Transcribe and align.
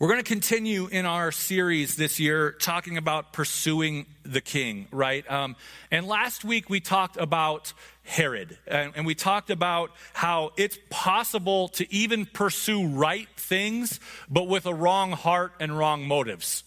We're 0.00 0.08
going 0.08 0.24
to 0.24 0.24
continue 0.24 0.86
in 0.86 1.04
our 1.04 1.30
series 1.30 1.96
this 1.96 2.18
year 2.18 2.52
talking 2.52 2.96
about 2.96 3.34
pursuing 3.34 4.06
the 4.22 4.40
king, 4.40 4.88
right? 4.90 5.30
Um, 5.30 5.56
and 5.90 6.06
last 6.06 6.42
week 6.42 6.70
we 6.70 6.80
talked 6.80 7.18
about 7.18 7.74
Herod, 8.02 8.56
and, 8.66 8.94
and 8.96 9.04
we 9.04 9.14
talked 9.14 9.50
about 9.50 9.90
how 10.14 10.52
it's 10.56 10.78
possible 10.88 11.68
to 11.68 11.94
even 11.94 12.24
pursue 12.24 12.86
right 12.86 13.28
things, 13.36 14.00
but 14.30 14.48
with 14.48 14.64
a 14.64 14.72
wrong 14.72 15.12
heart 15.12 15.52
and 15.60 15.76
wrong 15.76 16.08
motives, 16.08 16.64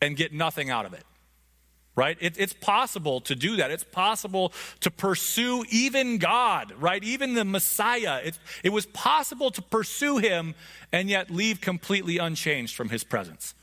and 0.00 0.16
get 0.16 0.32
nothing 0.32 0.70
out 0.70 0.86
of 0.86 0.94
it 0.94 1.02
right? 1.96 2.18
It, 2.20 2.38
it's 2.38 2.52
possible 2.52 3.20
to 3.22 3.34
do 3.34 3.56
that. 3.56 3.70
It's 3.70 3.82
possible 3.82 4.52
to 4.80 4.90
pursue 4.90 5.64
even 5.70 6.18
God, 6.18 6.72
right? 6.78 7.02
Even 7.02 7.34
the 7.34 7.44
Messiah. 7.44 8.20
It, 8.22 8.38
it 8.62 8.70
was 8.70 8.86
possible 8.86 9.50
to 9.50 9.62
pursue 9.62 10.18
him 10.18 10.54
and 10.92 11.08
yet 11.08 11.30
leave 11.30 11.60
completely 11.60 12.18
unchanged 12.18 12.76
from 12.76 12.90
his 12.90 13.02
presence. 13.02 13.54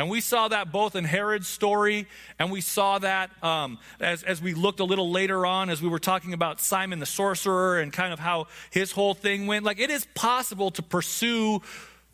And 0.00 0.08
we 0.08 0.22
saw 0.22 0.48
that 0.48 0.72
both 0.72 0.96
in 0.96 1.04
Herod's 1.04 1.46
story, 1.46 2.06
and 2.38 2.50
we 2.50 2.62
saw 2.62 2.98
that 3.00 3.30
um, 3.44 3.78
as, 4.00 4.22
as 4.22 4.40
we 4.40 4.54
looked 4.54 4.80
a 4.80 4.84
little 4.84 5.10
later 5.10 5.44
on, 5.44 5.68
as 5.68 5.82
we 5.82 5.90
were 5.90 5.98
talking 5.98 6.32
about 6.32 6.58
Simon 6.58 7.00
the 7.00 7.06
sorcerer 7.06 7.80
and 7.80 7.92
kind 7.92 8.10
of 8.10 8.18
how 8.18 8.46
his 8.70 8.92
whole 8.92 9.12
thing 9.12 9.46
went. 9.46 9.62
Like, 9.62 9.78
it 9.78 9.90
is 9.90 10.06
possible 10.14 10.70
to 10.70 10.82
pursue 10.82 11.60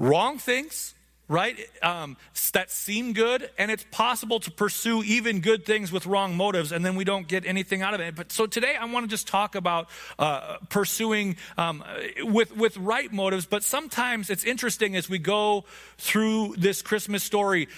wrong 0.01 0.39
things, 0.39 0.96
right? 1.29 1.59
Um, 1.83 2.17
that 2.57 2.71
seem 2.71 3.13
good, 3.13 3.51
and 3.59 3.71
it's 3.71 3.85
possible 3.91 4.41
to 4.41 4.51
pursue 4.51 5.03
even 5.03 5.41
good 5.41 5.67
things 5.67 5.93
with 5.93 6.07
wrong 6.07 6.35
motives, 6.35 6.73
and 6.73 6.83
then 6.83 6.97
we 6.97 7.05
don't 7.05 7.29
get 7.29 7.45
anything 7.45 7.83
out 7.83 7.93
of 7.93 8.01
it. 8.01 8.17
But 8.17 8.33
so 8.33 8.47
today, 8.47 8.75
I 8.81 8.87
want 8.87 9.05
to 9.05 9.09
just 9.09 9.29
talk 9.29 9.55
about 9.55 9.91
uh, 10.19 10.57
pursuing 10.71 11.37
um, 11.59 11.85
with 12.21 12.57
with 12.57 12.79
right 12.79 13.13
motives. 13.13 13.45
But 13.45 13.63
sometimes 13.63 14.31
it's 14.31 14.43
interesting 14.43 14.97
as 14.97 15.11
we 15.11 15.19
go 15.19 15.67
through 15.99 16.55
this 16.57 16.81
Christmas 16.81 17.23
story. 17.23 17.69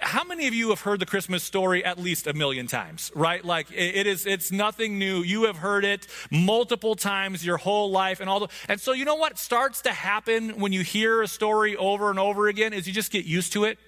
How 0.00 0.22
many 0.22 0.46
of 0.46 0.54
you 0.54 0.68
have 0.68 0.82
heard 0.82 1.00
the 1.00 1.06
Christmas 1.06 1.42
story 1.42 1.82
at 1.82 1.98
least 1.98 2.26
a 2.26 2.34
million 2.34 2.66
times, 2.66 3.10
right? 3.14 3.42
Like 3.42 3.68
it 3.70 4.06
is, 4.06 4.26
it's 4.26 4.52
nothing 4.52 4.98
new. 4.98 5.22
You 5.22 5.44
have 5.44 5.56
heard 5.56 5.84
it 5.84 6.06
multiple 6.30 6.94
times 6.94 7.44
your 7.44 7.56
whole 7.56 7.90
life 7.90 8.20
and 8.20 8.28
all 8.28 8.40
the, 8.40 8.48
and 8.68 8.78
so 8.78 8.92
you 8.92 9.06
know 9.06 9.14
what 9.14 9.38
starts 9.38 9.80
to 9.82 9.90
happen 9.90 10.60
when 10.60 10.72
you 10.72 10.82
hear 10.82 11.22
a 11.22 11.28
story 11.28 11.74
over 11.74 12.10
and 12.10 12.18
over 12.18 12.48
again 12.48 12.74
is 12.74 12.86
you 12.86 12.92
just 12.92 13.10
get 13.10 13.24
used 13.24 13.54
to 13.54 13.64
it 13.64 13.78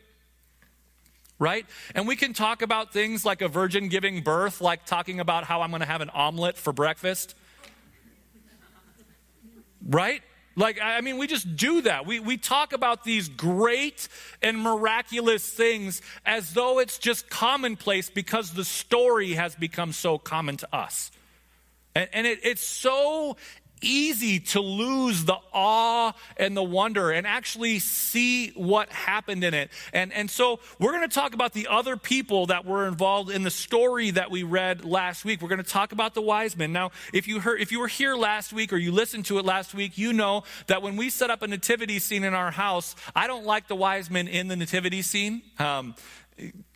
right? 1.38 1.66
And 1.94 2.06
we 2.06 2.16
can 2.16 2.32
talk 2.32 2.62
about 2.62 2.92
things 2.92 3.24
like 3.24 3.42
a 3.42 3.48
virgin 3.48 3.88
giving 3.88 4.22
birth, 4.22 4.60
like 4.60 4.86
talking 4.86 5.20
about 5.20 5.44
how 5.44 5.62
I'm 5.62 5.70
going 5.70 5.80
to 5.80 5.86
have 5.86 6.00
an 6.00 6.10
omelet 6.10 6.56
for 6.56 6.72
breakfast. 6.72 7.34
Right? 9.86 10.22
Like, 10.56 10.78
I 10.80 11.00
mean, 11.00 11.18
we 11.18 11.26
just 11.26 11.56
do 11.56 11.82
that. 11.82 12.06
We, 12.06 12.20
we 12.20 12.36
talk 12.36 12.72
about 12.72 13.02
these 13.04 13.28
great 13.28 14.08
and 14.40 14.60
miraculous 14.60 15.48
things 15.48 16.00
as 16.24 16.52
though 16.54 16.78
it's 16.78 16.98
just 16.98 17.28
commonplace 17.28 18.08
because 18.08 18.52
the 18.52 18.64
story 18.64 19.32
has 19.32 19.54
become 19.56 19.92
so 19.92 20.16
common 20.16 20.56
to 20.58 20.74
us. 20.74 21.10
And, 21.94 22.08
and 22.12 22.26
it, 22.26 22.40
it's 22.44 22.66
so 22.66 23.36
easy 23.84 24.40
to 24.40 24.60
lose 24.60 25.24
the 25.24 25.36
awe 25.52 26.12
and 26.36 26.56
the 26.56 26.62
wonder 26.62 27.10
and 27.10 27.26
actually 27.26 27.78
see 27.78 28.50
what 28.50 28.90
happened 28.90 29.44
in 29.44 29.54
it. 29.54 29.70
And, 29.92 30.12
and 30.12 30.30
so 30.30 30.60
we're 30.78 30.92
going 30.92 31.08
to 31.08 31.14
talk 31.14 31.34
about 31.34 31.52
the 31.52 31.68
other 31.68 31.96
people 31.96 32.46
that 32.46 32.64
were 32.64 32.86
involved 32.86 33.30
in 33.30 33.42
the 33.42 33.50
story 33.50 34.10
that 34.10 34.30
we 34.30 34.42
read 34.42 34.84
last 34.84 35.24
week. 35.24 35.42
We're 35.42 35.48
going 35.48 35.62
to 35.62 35.70
talk 35.70 35.92
about 35.92 36.14
the 36.14 36.22
wise 36.22 36.56
men. 36.56 36.72
Now, 36.72 36.90
if 37.12 37.28
you 37.28 37.40
heard, 37.40 37.60
if 37.60 37.70
you 37.70 37.80
were 37.80 37.88
here 37.88 38.16
last 38.16 38.52
week 38.52 38.72
or 38.72 38.76
you 38.76 38.92
listened 38.92 39.26
to 39.26 39.38
it 39.38 39.44
last 39.44 39.74
week, 39.74 39.98
you 39.98 40.12
know 40.12 40.44
that 40.66 40.82
when 40.82 40.96
we 40.96 41.10
set 41.10 41.30
up 41.30 41.42
a 41.42 41.46
nativity 41.46 41.98
scene 41.98 42.24
in 42.24 42.34
our 42.34 42.50
house, 42.50 42.96
I 43.14 43.26
don't 43.26 43.44
like 43.44 43.68
the 43.68 43.76
wise 43.76 44.10
men 44.10 44.28
in 44.28 44.48
the 44.48 44.56
nativity 44.56 45.02
scene. 45.02 45.42
Um, 45.58 45.94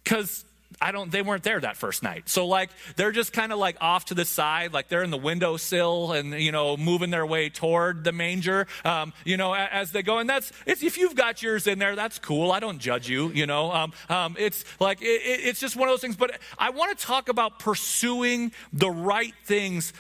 because 0.05 0.45
I 0.81 0.93
don't, 0.93 1.11
they 1.11 1.23
weren't 1.23 1.43
there 1.43 1.61
that 1.61 1.77
first 1.77 2.03
night. 2.03 2.29
So, 2.29 2.47
like, 2.47 2.71
they're 2.97 3.12
just 3.12 3.33
kind 3.33 3.53
of 3.53 3.59
like 3.59 3.77
off 3.81 4.07
to 4.07 4.14
the 4.14 4.25
side, 4.25 4.73
like 4.73 4.89
they're 4.89 5.02
in 5.02 5.11
the 5.11 5.19
windowsill 5.19 6.13
and, 6.13 6.33
you 6.35 6.52
know, 6.52 6.77
moving 6.77 7.11
their 7.11 7.27
way 7.27 7.48
toward 7.48 8.05
the 8.05 8.13
manger, 8.13 8.67
um, 8.85 9.13
you 9.25 9.36
know, 9.36 9.52
as 9.55 9.91
they 9.91 10.02
go. 10.02 10.19
And 10.19 10.30
that's, 10.30 10.52
if 10.67 10.97
you've 10.97 11.17
got 11.17 11.42
yours 11.42 11.67
in 11.67 11.79
there, 11.79 11.97
that's 11.97 12.19
cool. 12.19 12.52
I 12.52 12.61
don't 12.61 12.79
judge 12.79 13.08
you, 13.08 13.30
you 13.30 13.47
know. 13.47 13.73
Um, 13.73 13.92
um, 14.08 14.36
it's 14.39 14.64
like, 14.79 15.02
it, 15.02 15.07
it's 15.07 15.58
just 15.58 15.75
one 15.75 15.89
of 15.89 15.92
those 15.92 16.01
things. 16.01 16.17
But 16.17 16.39
I 16.58 16.70
want 16.70 16.97
to 16.97 17.05
talk 17.05 17.29
about 17.29 17.58
pursuing 17.58 18.52
the 18.73 18.91
right 18.91 19.35
things 19.45 19.92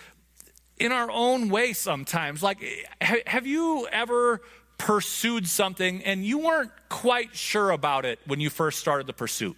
in 0.78 0.92
our 0.92 1.10
own 1.10 1.48
way 1.48 1.72
sometimes. 1.72 2.40
Like, 2.40 2.62
have 3.00 3.46
you 3.46 3.88
ever 3.90 4.40
pursued 4.78 5.48
something 5.48 6.04
and 6.04 6.24
you 6.24 6.38
weren't 6.38 6.70
quite 6.88 7.34
sure 7.34 7.70
about 7.72 8.04
it 8.04 8.20
when 8.26 8.38
you 8.38 8.48
first 8.48 8.78
started 8.78 9.08
the 9.08 9.12
pursuit? 9.12 9.56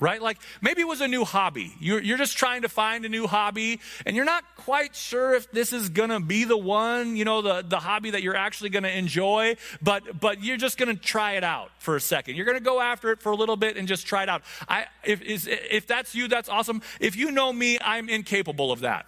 Right? 0.00 0.20
Like 0.20 0.38
maybe 0.60 0.80
it 0.80 0.88
was 0.88 1.00
a 1.00 1.08
new 1.08 1.24
hobby. 1.24 1.72
You're, 1.78 2.00
you're 2.00 2.18
just 2.18 2.36
trying 2.36 2.62
to 2.62 2.68
find 2.68 3.04
a 3.04 3.08
new 3.08 3.26
hobby 3.26 3.80
and 4.06 4.16
you're 4.16 4.24
not 4.24 4.44
quite 4.56 4.96
sure 4.96 5.34
if 5.34 5.50
this 5.52 5.72
is 5.72 5.90
going 5.90 6.10
to 6.10 6.20
be 6.20 6.44
the 6.44 6.56
one, 6.56 7.16
you 7.16 7.24
know, 7.24 7.42
the, 7.42 7.62
the 7.62 7.78
hobby 7.78 8.10
that 8.10 8.22
you're 8.22 8.36
actually 8.36 8.70
going 8.70 8.82
to 8.82 8.96
enjoy, 8.96 9.56
but, 9.82 10.18
but 10.18 10.42
you're 10.42 10.56
just 10.56 10.78
going 10.78 10.94
to 10.94 11.00
try 11.00 11.32
it 11.32 11.44
out 11.44 11.70
for 11.78 11.96
a 11.96 12.00
second. 12.00 12.36
You're 12.36 12.46
going 12.46 12.58
to 12.58 12.64
go 12.64 12.80
after 12.80 13.12
it 13.12 13.20
for 13.20 13.30
a 13.30 13.36
little 13.36 13.56
bit 13.56 13.76
and 13.76 13.86
just 13.86 14.06
try 14.06 14.22
it 14.22 14.28
out. 14.28 14.42
I, 14.68 14.86
if, 15.04 15.20
is, 15.22 15.46
if 15.46 15.86
that's 15.86 16.14
you, 16.14 16.28
that's 16.28 16.48
awesome. 16.48 16.82
If 16.98 17.16
you 17.16 17.30
know 17.30 17.52
me, 17.52 17.78
I'm 17.80 18.08
incapable 18.08 18.72
of 18.72 18.80
that 18.80 19.06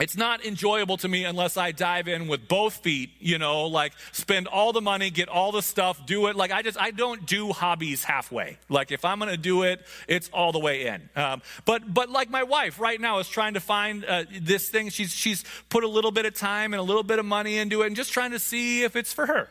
it's 0.00 0.16
not 0.16 0.44
enjoyable 0.44 0.96
to 0.98 1.08
me 1.08 1.24
unless 1.24 1.56
I 1.56 1.70
dive 1.70 2.08
in 2.08 2.26
with 2.26 2.48
both 2.48 2.74
feet, 2.78 3.10
you 3.20 3.38
know, 3.38 3.66
like 3.66 3.92
spend 4.10 4.48
all 4.48 4.72
the 4.72 4.80
money, 4.80 5.08
get 5.10 5.28
all 5.28 5.52
the 5.52 5.62
stuff, 5.62 6.04
do 6.04 6.26
it. 6.26 6.34
Like 6.34 6.50
I 6.50 6.62
just, 6.62 6.80
I 6.80 6.90
don't 6.90 7.24
do 7.26 7.52
hobbies 7.52 8.02
halfway. 8.02 8.58
Like 8.68 8.90
if 8.90 9.04
I'm 9.04 9.20
going 9.20 9.30
to 9.30 9.36
do 9.36 9.62
it, 9.62 9.86
it's 10.08 10.28
all 10.30 10.50
the 10.50 10.58
way 10.58 10.86
in. 10.86 11.08
Um, 11.14 11.42
but, 11.64 11.94
but 11.94 12.10
like 12.10 12.28
my 12.28 12.42
wife 12.42 12.80
right 12.80 13.00
now 13.00 13.20
is 13.20 13.28
trying 13.28 13.54
to 13.54 13.60
find 13.60 14.04
uh, 14.04 14.24
this 14.40 14.68
thing. 14.68 14.88
She's, 14.88 15.12
she's 15.12 15.44
put 15.68 15.84
a 15.84 15.88
little 15.88 16.10
bit 16.10 16.26
of 16.26 16.34
time 16.34 16.74
and 16.74 16.80
a 16.80 16.84
little 16.84 17.04
bit 17.04 17.20
of 17.20 17.24
money 17.24 17.56
into 17.56 17.82
it 17.82 17.86
and 17.86 17.94
just 17.94 18.12
trying 18.12 18.32
to 18.32 18.40
see 18.40 18.82
if 18.82 18.96
it's 18.96 19.12
for 19.12 19.26
her. 19.26 19.48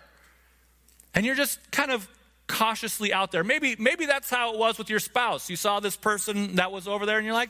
And 1.16 1.26
you're 1.26 1.36
just 1.36 1.72
kind 1.72 1.90
of 1.92 2.06
cautiously 2.48 3.14
out 3.14 3.32
there. 3.32 3.46
Maybe, 3.46 3.78
maybe 3.80 4.08
that's 4.08 4.30
how 4.30 4.52
it 4.52 4.60
was 4.60 4.78
with 4.78 4.90
your 4.90 5.00
spouse. 5.00 5.50
You 5.50 5.56
saw 5.56 5.80
this 5.80 5.96
person 5.96 6.56
that 6.56 6.74
was 6.74 6.86
over 6.86 7.06
there 7.06 7.18
and 7.18 7.26
you're 7.26 7.34
like, 7.34 7.50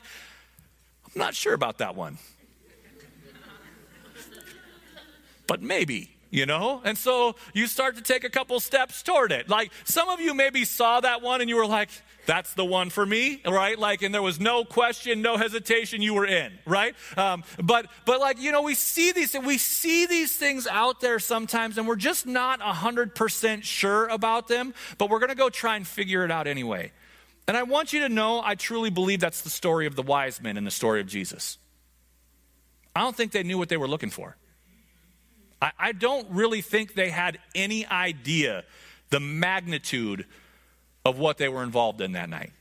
I'm 1.07 1.19
not 1.19 1.33
sure 1.33 1.55
about 1.55 1.79
that 1.79 1.95
one 1.95 2.19
but 5.47 5.61
maybe 5.61 6.13
you 6.33 6.47
know? 6.47 6.81
And 6.83 6.97
so 6.97 7.35
you 7.53 7.67
start 7.67 7.95
to 7.97 8.01
take 8.01 8.23
a 8.23 8.29
couple 8.29 8.59
steps 8.59 9.03
toward 9.03 9.31
it. 9.31 9.49
Like 9.49 9.71
some 9.83 10.09
of 10.09 10.19
you 10.19 10.33
maybe 10.33 10.65
saw 10.65 10.99
that 10.99 11.21
one 11.21 11.41
and 11.41 11.49
you 11.49 11.55
were 11.55 11.67
like, 11.67 11.89
that's 12.25 12.55
the 12.55 12.65
one 12.65 12.89
for 12.89 13.05
me, 13.05 13.39
right? 13.45 13.77
Like, 13.77 14.01
and 14.01 14.11
there 14.11 14.21
was 14.21 14.39
no 14.39 14.65
question, 14.65 15.21
no 15.21 15.37
hesitation, 15.37 16.01
you 16.01 16.15
were 16.15 16.25
in, 16.25 16.51
right? 16.65 16.95
Um, 17.15 17.43
but, 17.61 17.85
but 18.05 18.19
like, 18.19 18.39
you 18.41 18.51
know, 18.51 18.63
we 18.63 18.73
see 18.73 19.11
these, 19.11 19.35
we 19.45 19.59
see 19.59 20.07
these 20.07 20.35
things 20.35 20.65
out 20.65 21.01
there 21.01 21.19
sometimes 21.19 21.77
and 21.77 21.87
we're 21.87 21.95
just 21.97 22.25
not 22.25 22.61
100% 22.61 23.61
sure 23.61 24.07
about 24.07 24.47
them, 24.47 24.73
but 24.97 25.11
we're 25.11 25.19
going 25.19 25.29
to 25.29 25.35
go 25.35 25.51
try 25.51 25.75
and 25.75 25.85
figure 25.85 26.25
it 26.25 26.31
out 26.31 26.47
anyway. 26.47 26.91
And 27.47 27.55
I 27.55 27.61
want 27.61 27.93
you 27.93 27.99
to 27.99 28.09
know, 28.09 28.41
I 28.43 28.55
truly 28.55 28.89
believe 28.89 29.19
that's 29.19 29.41
the 29.41 29.51
story 29.51 29.85
of 29.85 29.95
the 29.95 30.01
wise 30.01 30.41
men 30.41 30.57
and 30.57 30.65
the 30.65 30.71
story 30.71 30.99
of 30.99 31.05
Jesus. 31.05 31.59
I 32.95 33.01
don't 33.01 33.15
think 33.15 33.33
they 33.33 33.43
knew 33.43 33.59
what 33.59 33.69
they 33.69 33.77
were 33.77 33.87
looking 33.87 34.09
for. 34.09 34.35
I, 35.63 35.71
I 35.79 35.91
don't 35.93 36.29
really 36.29 36.59
think 36.59 36.93
they 36.93 37.09
had 37.09 37.39
any 37.55 37.85
idea 37.85 38.65
the 39.11 39.21
magnitude 39.21 40.25
of 41.05 41.17
what 41.17 41.37
they 41.37 41.47
were 41.47 41.63
involved 41.63 42.01
in 42.01 42.11
that 42.13 42.29
night, 42.29 42.51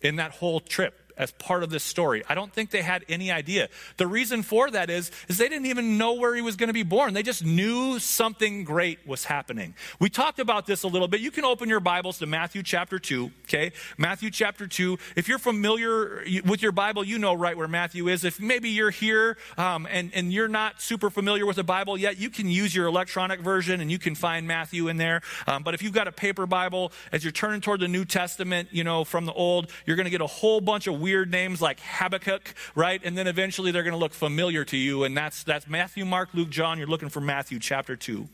in 0.00 0.16
that 0.16 0.30
whole 0.30 0.60
trip 0.60 1.05
as 1.16 1.32
part 1.32 1.62
of 1.62 1.70
this 1.70 1.82
story. 1.82 2.22
I 2.28 2.34
don't 2.34 2.52
think 2.52 2.70
they 2.70 2.82
had 2.82 3.04
any 3.08 3.30
idea. 3.30 3.68
The 3.96 4.06
reason 4.06 4.42
for 4.42 4.70
that 4.70 4.90
is, 4.90 5.10
is 5.28 5.38
they 5.38 5.48
didn't 5.48 5.66
even 5.66 5.98
know 5.98 6.14
where 6.14 6.34
he 6.34 6.42
was 6.42 6.56
going 6.56 6.68
to 6.68 6.74
be 6.74 6.82
born. 6.82 7.14
They 7.14 7.22
just 7.22 7.44
knew 7.44 7.98
something 7.98 8.64
great 8.64 9.06
was 9.06 9.24
happening. 9.24 9.74
We 9.98 10.10
talked 10.10 10.38
about 10.38 10.66
this 10.66 10.82
a 10.82 10.88
little 10.88 11.08
bit. 11.08 11.20
You 11.20 11.30
can 11.30 11.44
open 11.44 11.68
your 11.68 11.80
Bibles 11.80 12.18
to 12.18 12.26
Matthew 12.26 12.62
chapter 12.62 12.98
2, 12.98 13.30
okay? 13.44 13.72
Matthew 13.98 14.30
chapter 14.30 14.66
2. 14.66 14.98
If 15.16 15.28
you're 15.28 15.38
familiar 15.38 16.24
with 16.44 16.62
your 16.62 16.72
Bible, 16.72 17.04
you 17.04 17.18
know 17.18 17.34
right 17.34 17.56
where 17.56 17.68
Matthew 17.68 18.08
is. 18.08 18.24
If 18.24 18.40
maybe 18.40 18.70
you're 18.70 18.90
here 18.90 19.36
um, 19.56 19.86
and, 19.90 20.10
and 20.14 20.32
you're 20.32 20.48
not 20.48 20.80
super 20.80 21.10
familiar 21.10 21.46
with 21.46 21.56
the 21.56 21.64
Bible 21.64 21.96
yet, 21.96 22.18
you 22.18 22.30
can 22.30 22.48
use 22.48 22.74
your 22.74 22.86
electronic 22.86 23.40
version 23.40 23.80
and 23.80 23.90
you 23.90 23.98
can 23.98 24.14
find 24.14 24.46
Matthew 24.46 24.88
in 24.88 24.96
there. 24.96 25.22
Um, 25.46 25.62
but 25.62 25.74
if 25.74 25.82
you've 25.82 25.92
got 25.92 26.08
a 26.08 26.12
paper 26.12 26.46
Bible, 26.46 26.92
as 27.12 27.24
you're 27.24 27.32
turning 27.32 27.60
toward 27.60 27.80
the 27.80 27.88
New 27.88 28.04
Testament, 28.04 28.68
you 28.72 28.84
know, 28.84 29.04
from 29.04 29.24
the 29.24 29.32
Old, 29.32 29.70
you're 29.84 29.96
going 29.96 30.04
to 30.04 30.10
get 30.10 30.20
a 30.20 30.26
whole 30.26 30.60
bunch 30.60 30.86
of 30.86 31.00
weird 31.06 31.30
names 31.30 31.62
like 31.62 31.78
Habakkuk, 31.78 32.52
right? 32.74 33.00
And 33.04 33.16
then 33.16 33.28
eventually 33.28 33.70
they're 33.70 33.84
going 33.84 33.92
to 33.92 33.98
look 33.98 34.12
familiar 34.12 34.64
to 34.64 34.76
you. 34.76 35.04
And 35.04 35.16
that's, 35.16 35.44
that's 35.44 35.68
Matthew, 35.68 36.04
Mark, 36.04 36.30
Luke, 36.34 36.50
John. 36.50 36.78
You're 36.78 36.88
looking 36.88 37.10
for 37.10 37.20
Matthew 37.20 37.60
chapter 37.60 37.94
2. 37.94 38.26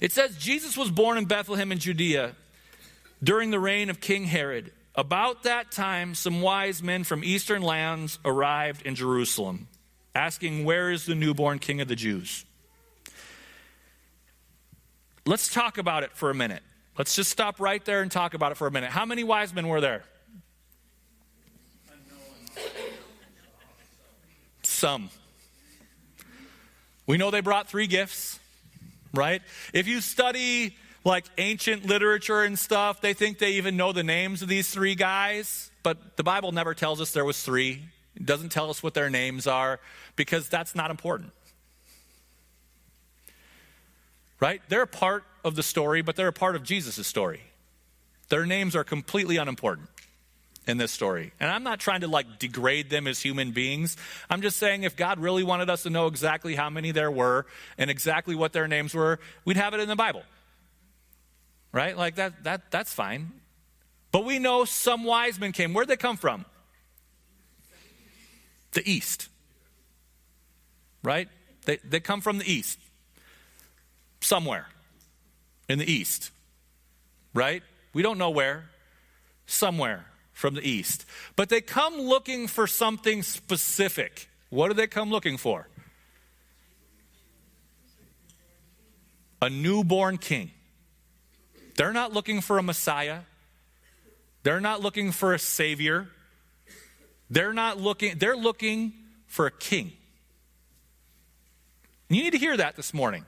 It 0.00 0.12
says 0.12 0.38
Jesus 0.38 0.74
was 0.74 0.90
born 0.90 1.18
in 1.18 1.26
Bethlehem 1.26 1.70
in 1.70 1.78
Judea 1.78 2.34
during 3.22 3.50
the 3.50 3.60
reign 3.60 3.90
of 3.90 4.00
King 4.00 4.24
Herod. 4.24 4.72
About 4.94 5.42
that 5.42 5.70
time, 5.70 6.14
some 6.14 6.40
wise 6.40 6.82
men 6.82 7.04
from 7.04 7.22
eastern 7.22 7.60
lands 7.60 8.18
arrived 8.24 8.80
in 8.86 8.94
Jerusalem, 8.94 9.68
asking, 10.14 10.64
Where 10.64 10.90
is 10.90 11.04
the 11.04 11.14
newborn 11.14 11.58
king 11.58 11.82
of 11.82 11.88
the 11.88 11.96
Jews? 11.96 12.46
let's 15.26 15.52
talk 15.52 15.76
about 15.76 16.04
it 16.04 16.12
for 16.12 16.30
a 16.30 16.34
minute. 16.34 16.62
Let's 16.96 17.14
just 17.14 17.30
stop 17.30 17.60
right 17.60 17.84
there 17.84 18.00
and 18.00 18.10
talk 18.10 18.32
about 18.32 18.52
it 18.52 18.54
for 18.56 18.66
a 18.66 18.70
minute. 18.70 18.90
How 18.90 19.04
many 19.04 19.24
wise 19.24 19.52
men 19.52 19.68
were 19.68 19.80
there? 19.80 20.04
Some. 24.76 25.08
We 27.06 27.16
know 27.16 27.30
they 27.30 27.40
brought 27.40 27.66
three 27.66 27.86
gifts, 27.86 28.38
right? 29.14 29.40
If 29.72 29.86
you 29.86 30.02
study 30.02 30.76
like 31.02 31.24
ancient 31.38 31.86
literature 31.86 32.42
and 32.42 32.58
stuff, 32.58 33.00
they 33.00 33.14
think 33.14 33.38
they 33.38 33.52
even 33.52 33.78
know 33.78 33.92
the 33.92 34.02
names 34.02 34.42
of 34.42 34.48
these 34.48 34.68
three 34.68 34.94
guys, 34.94 35.70
but 35.82 36.18
the 36.18 36.22
Bible 36.22 36.52
never 36.52 36.74
tells 36.74 37.00
us 37.00 37.12
there 37.12 37.24
was 37.24 37.42
three. 37.42 37.84
It 38.16 38.26
doesn't 38.26 38.50
tell 38.50 38.68
us 38.68 38.82
what 38.82 38.92
their 38.92 39.08
names 39.08 39.46
are 39.46 39.80
because 40.14 40.50
that's 40.50 40.74
not 40.74 40.90
important. 40.90 41.32
Right? 44.40 44.60
They're 44.68 44.82
a 44.82 44.86
part 44.86 45.24
of 45.42 45.56
the 45.56 45.62
story, 45.62 46.02
but 46.02 46.16
they're 46.16 46.28
a 46.28 46.34
part 46.34 46.54
of 46.54 46.62
Jesus' 46.62 47.06
story. 47.06 47.40
Their 48.28 48.44
names 48.44 48.76
are 48.76 48.84
completely 48.84 49.38
unimportant 49.38 49.88
in 50.66 50.78
this 50.78 50.90
story. 50.90 51.32
And 51.38 51.50
I'm 51.50 51.62
not 51.62 51.78
trying 51.78 52.00
to 52.00 52.08
like 52.08 52.38
degrade 52.38 52.90
them 52.90 53.06
as 53.06 53.20
human 53.20 53.52
beings. 53.52 53.96
I'm 54.28 54.42
just 54.42 54.58
saying 54.58 54.82
if 54.82 54.96
God 54.96 55.20
really 55.20 55.44
wanted 55.44 55.70
us 55.70 55.84
to 55.84 55.90
know 55.90 56.06
exactly 56.06 56.54
how 56.54 56.70
many 56.70 56.90
there 56.90 57.10
were 57.10 57.46
and 57.78 57.90
exactly 57.90 58.34
what 58.34 58.52
their 58.52 58.66
names 58.66 58.94
were, 58.94 59.20
we'd 59.44 59.56
have 59.56 59.74
it 59.74 59.80
in 59.80 59.88
the 59.88 59.96
Bible. 59.96 60.22
Right? 61.72 61.96
Like 61.96 62.16
that 62.16 62.44
that 62.44 62.70
that's 62.70 62.92
fine. 62.92 63.32
But 64.10 64.24
we 64.24 64.38
know 64.38 64.64
some 64.64 65.04
wise 65.04 65.38
men 65.38 65.52
came. 65.52 65.72
Where'd 65.72 65.88
they 65.88 65.96
come 65.96 66.16
from? 66.16 66.44
The 68.72 68.88
east. 68.90 69.28
Right? 71.02 71.28
They 71.64 71.76
they 71.84 72.00
come 72.00 72.20
from 72.20 72.38
the 72.38 72.50
east. 72.50 72.78
Somewhere 74.20 74.66
in 75.68 75.78
the 75.78 75.90
east. 75.90 76.30
Right? 77.34 77.62
We 77.92 78.02
don't 78.02 78.18
know 78.18 78.30
where. 78.30 78.70
Somewhere 79.46 80.06
from 80.36 80.52
the 80.52 80.68
east. 80.68 81.06
But 81.34 81.48
they 81.48 81.62
come 81.62 81.98
looking 81.98 82.46
for 82.46 82.66
something 82.66 83.22
specific. 83.22 84.28
What 84.50 84.68
do 84.68 84.74
they 84.74 84.86
come 84.86 85.08
looking 85.08 85.38
for? 85.38 85.66
A 89.40 89.48
newborn 89.48 90.18
king. 90.18 90.50
They're 91.76 91.94
not 91.94 92.12
looking 92.12 92.42
for 92.42 92.58
a 92.58 92.62
Messiah. 92.62 93.20
They're 94.42 94.60
not 94.60 94.82
looking 94.82 95.10
for 95.10 95.32
a 95.32 95.38
savior. 95.38 96.08
They're 97.30 97.54
not 97.54 97.80
looking, 97.80 98.18
they're 98.18 98.36
looking 98.36 98.92
for 99.26 99.46
a 99.46 99.50
king. 99.50 99.92
You 102.10 102.24
need 102.24 102.32
to 102.32 102.38
hear 102.38 102.58
that 102.58 102.76
this 102.76 102.92
morning. 102.92 103.24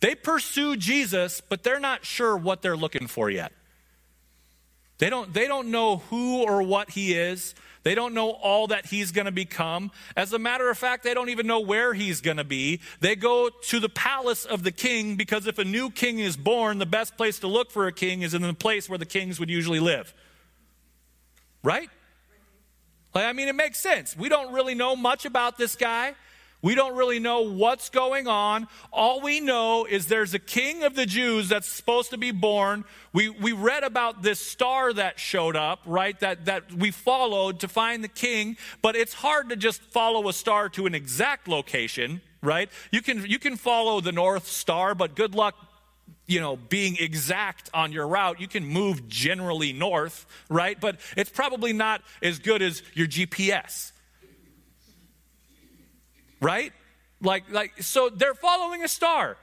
They 0.00 0.14
pursue 0.14 0.78
Jesus, 0.78 1.42
but 1.42 1.64
they're 1.64 1.80
not 1.80 2.06
sure 2.06 2.34
what 2.34 2.62
they're 2.62 2.78
looking 2.78 3.08
for 3.08 3.28
yet. 3.28 3.52
They 4.98 5.10
don't, 5.10 5.32
they 5.32 5.46
don't 5.46 5.70
know 5.70 5.98
who 5.98 6.42
or 6.42 6.62
what 6.62 6.90
he 6.90 7.14
is. 7.14 7.54
They 7.84 7.94
don't 7.94 8.12
know 8.12 8.30
all 8.30 8.66
that 8.66 8.86
he's 8.86 9.12
going 9.12 9.26
to 9.26 9.32
become. 9.32 9.92
As 10.16 10.32
a 10.32 10.38
matter 10.38 10.68
of 10.68 10.76
fact, 10.76 11.04
they 11.04 11.14
don't 11.14 11.28
even 11.28 11.46
know 11.46 11.60
where 11.60 11.94
he's 11.94 12.20
going 12.20 12.36
to 12.36 12.44
be. 12.44 12.80
They 13.00 13.16
go 13.16 13.48
to 13.48 13.80
the 13.80 13.88
palace 13.88 14.44
of 14.44 14.64
the 14.64 14.72
king 14.72 15.16
because 15.16 15.46
if 15.46 15.58
a 15.58 15.64
new 15.64 15.90
king 15.90 16.18
is 16.18 16.36
born, 16.36 16.78
the 16.78 16.86
best 16.86 17.16
place 17.16 17.38
to 17.38 17.46
look 17.46 17.70
for 17.70 17.86
a 17.86 17.92
king 17.92 18.22
is 18.22 18.34
in 18.34 18.42
the 18.42 18.52
place 18.52 18.88
where 18.88 18.98
the 18.98 19.06
kings 19.06 19.38
would 19.40 19.48
usually 19.48 19.80
live. 19.80 20.12
Right? 21.62 21.88
Like, 23.14 23.24
I 23.24 23.32
mean, 23.32 23.48
it 23.48 23.54
makes 23.54 23.78
sense. 23.78 24.16
We 24.16 24.28
don't 24.28 24.52
really 24.52 24.74
know 24.74 24.96
much 24.96 25.24
about 25.24 25.56
this 25.56 25.76
guy. 25.76 26.14
We 26.60 26.74
don't 26.74 26.96
really 26.96 27.20
know 27.20 27.42
what's 27.42 27.88
going 27.88 28.26
on. 28.26 28.66
All 28.92 29.20
we 29.20 29.38
know 29.38 29.84
is 29.84 30.06
there's 30.06 30.34
a 30.34 30.40
king 30.40 30.82
of 30.82 30.96
the 30.96 31.06
Jews 31.06 31.48
that's 31.48 31.68
supposed 31.68 32.10
to 32.10 32.18
be 32.18 32.32
born. 32.32 32.84
We, 33.12 33.28
we 33.28 33.52
read 33.52 33.84
about 33.84 34.22
this 34.22 34.40
star 34.40 34.92
that 34.92 35.20
showed 35.20 35.54
up, 35.54 35.80
right? 35.86 36.18
That, 36.18 36.46
that 36.46 36.72
we 36.72 36.90
followed 36.90 37.60
to 37.60 37.68
find 37.68 38.02
the 38.02 38.08
king, 38.08 38.56
but 38.82 38.96
it's 38.96 39.14
hard 39.14 39.50
to 39.50 39.56
just 39.56 39.80
follow 39.82 40.28
a 40.28 40.32
star 40.32 40.68
to 40.70 40.86
an 40.86 40.96
exact 40.96 41.46
location, 41.46 42.22
right? 42.42 42.68
You 42.90 43.02
can, 43.02 43.24
you 43.24 43.38
can 43.38 43.56
follow 43.56 44.00
the 44.00 44.12
North 44.12 44.48
Star, 44.48 44.96
but 44.96 45.14
good 45.14 45.34
luck 45.34 45.54
you 46.26 46.40
know, 46.40 46.56
being 46.56 46.96
exact 47.00 47.70
on 47.72 47.90
your 47.90 48.06
route. 48.06 48.38
You 48.38 48.48
can 48.48 48.64
move 48.66 49.08
generally 49.08 49.72
north, 49.72 50.26
right? 50.50 50.78
But 50.78 51.00
it's 51.16 51.30
probably 51.30 51.72
not 51.72 52.02
as 52.22 52.38
good 52.38 52.60
as 52.60 52.82
your 52.94 53.06
GPS 53.06 53.92
right? 56.40 56.72
Like, 57.20 57.50
like, 57.50 57.82
so 57.82 58.08
they're 58.08 58.34
following 58.34 58.84
a 58.84 58.88
star. 58.88 59.36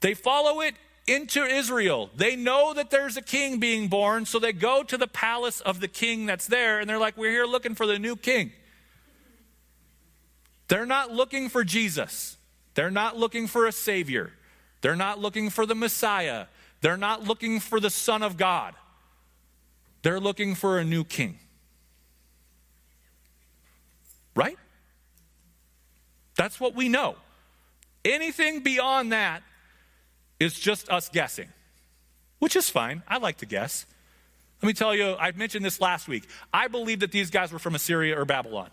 They 0.00 0.14
follow 0.14 0.60
it 0.60 0.74
into 1.06 1.44
Israel. 1.44 2.10
They 2.16 2.36
know 2.36 2.74
that 2.74 2.90
there's 2.90 3.16
a 3.16 3.22
king 3.22 3.58
being 3.58 3.88
born, 3.88 4.26
so 4.26 4.38
they 4.38 4.52
go 4.52 4.82
to 4.82 4.96
the 4.96 5.06
palace 5.06 5.60
of 5.60 5.80
the 5.80 5.88
king 5.88 6.26
that's 6.26 6.46
there, 6.46 6.80
and 6.80 6.88
they're 6.88 6.98
like, 6.98 7.16
We're 7.16 7.30
here 7.30 7.46
looking 7.46 7.74
for 7.74 7.86
the 7.86 7.98
new 7.98 8.16
king. 8.16 8.52
They're 10.68 10.86
not 10.86 11.10
looking 11.10 11.48
for 11.48 11.64
Jesus. 11.64 12.36
They're 12.74 12.90
not 12.90 13.16
looking 13.16 13.48
for 13.48 13.66
a 13.66 13.72
savior. 13.72 14.32
They're 14.82 14.96
not 14.96 15.18
looking 15.18 15.50
for 15.50 15.66
the 15.66 15.74
Messiah. 15.74 16.46
They're 16.80 16.96
not 16.96 17.24
looking 17.24 17.60
for 17.60 17.80
the 17.80 17.90
Son 17.90 18.22
of 18.22 18.36
God. 18.36 18.74
They're 20.02 20.20
looking 20.20 20.54
for 20.54 20.78
a 20.78 20.84
new 20.84 21.04
king. 21.04 21.38
Right? 24.34 24.56
That's 26.36 26.60
what 26.60 26.74
we 26.74 26.88
know. 26.88 27.16
Anything 28.04 28.62
beyond 28.62 29.12
that 29.12 29.42
is 30.38 30.58
just 30.58 30.88
us 30.88 31.08
guessing, 31.08 31.48
which 32.38 32.56
is 32.56 32.70
fine. 32.70 33.02
I 33.06 33.18
like 33.18 33.38
to 33.38 33.46
guess. 33.46 33.84
Let 34.62 34.66
me 34.66 34.72
tell 34.72 34.94
you, 34.94 35.14
I 35.16 35.32
mentioned 35.32 35.64
this 35.64 35.80
last 35.80 36.08
week. 36.08 36.28
I 36.52 36.68
believe 36.68 37.00
that 37.00 37.12
these 37.12 37.30
guys 37.30 37.52
were 37.52 37.58
from 37.58 37.74
Assyria 37.74 38.18
or 38.18 38.24
Babylon. 38.24 38.70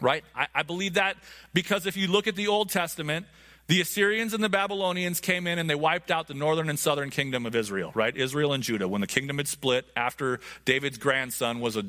Right? 0.00 0.24
I, 0.34 0.46
I 0.54 0.62
believe 0.62 0.94
that 0.94 1.16
because 1.52 1.86
if 1.86 1.96
you 1.96 2.08
look 2.08 2.26
at 2.26 2.34
the 2.34 2.48
Old 2.48 2.70
Testament, 2.70 3.26
the 3.66 3.82
Assyrians 3.82 4.32
and 4.32 4.42
the 4.42 4.48
Babylonians 4.48 5.20
came 5.20 5.46
in 5.46 5.58
and 5.58 5.68
they 5.68 5.74
wiped 5.74 6.10
out 6.10 6.26
the 6.26 6.34
northern 6.34 6.70
and 6.70 6.78
southern 6.78 7.10
kingdom 7.10 7.46
of 7.46 7.54
Israel, 7.54 7.92
right? 7.94 8.16
Israel 8.16 8.52
and 8.52 8.62
Judah. 8.62 8.88
When 8.88 9.02
the 9.02 9.06
kingdom 9.06 9.36
had 9.36 9.46
split 9.46 9.86
after 9.94 10.40
David's 10.64 10.98
grandson 10.98 11.60
was 11.60 11.76
a 11.76 11.84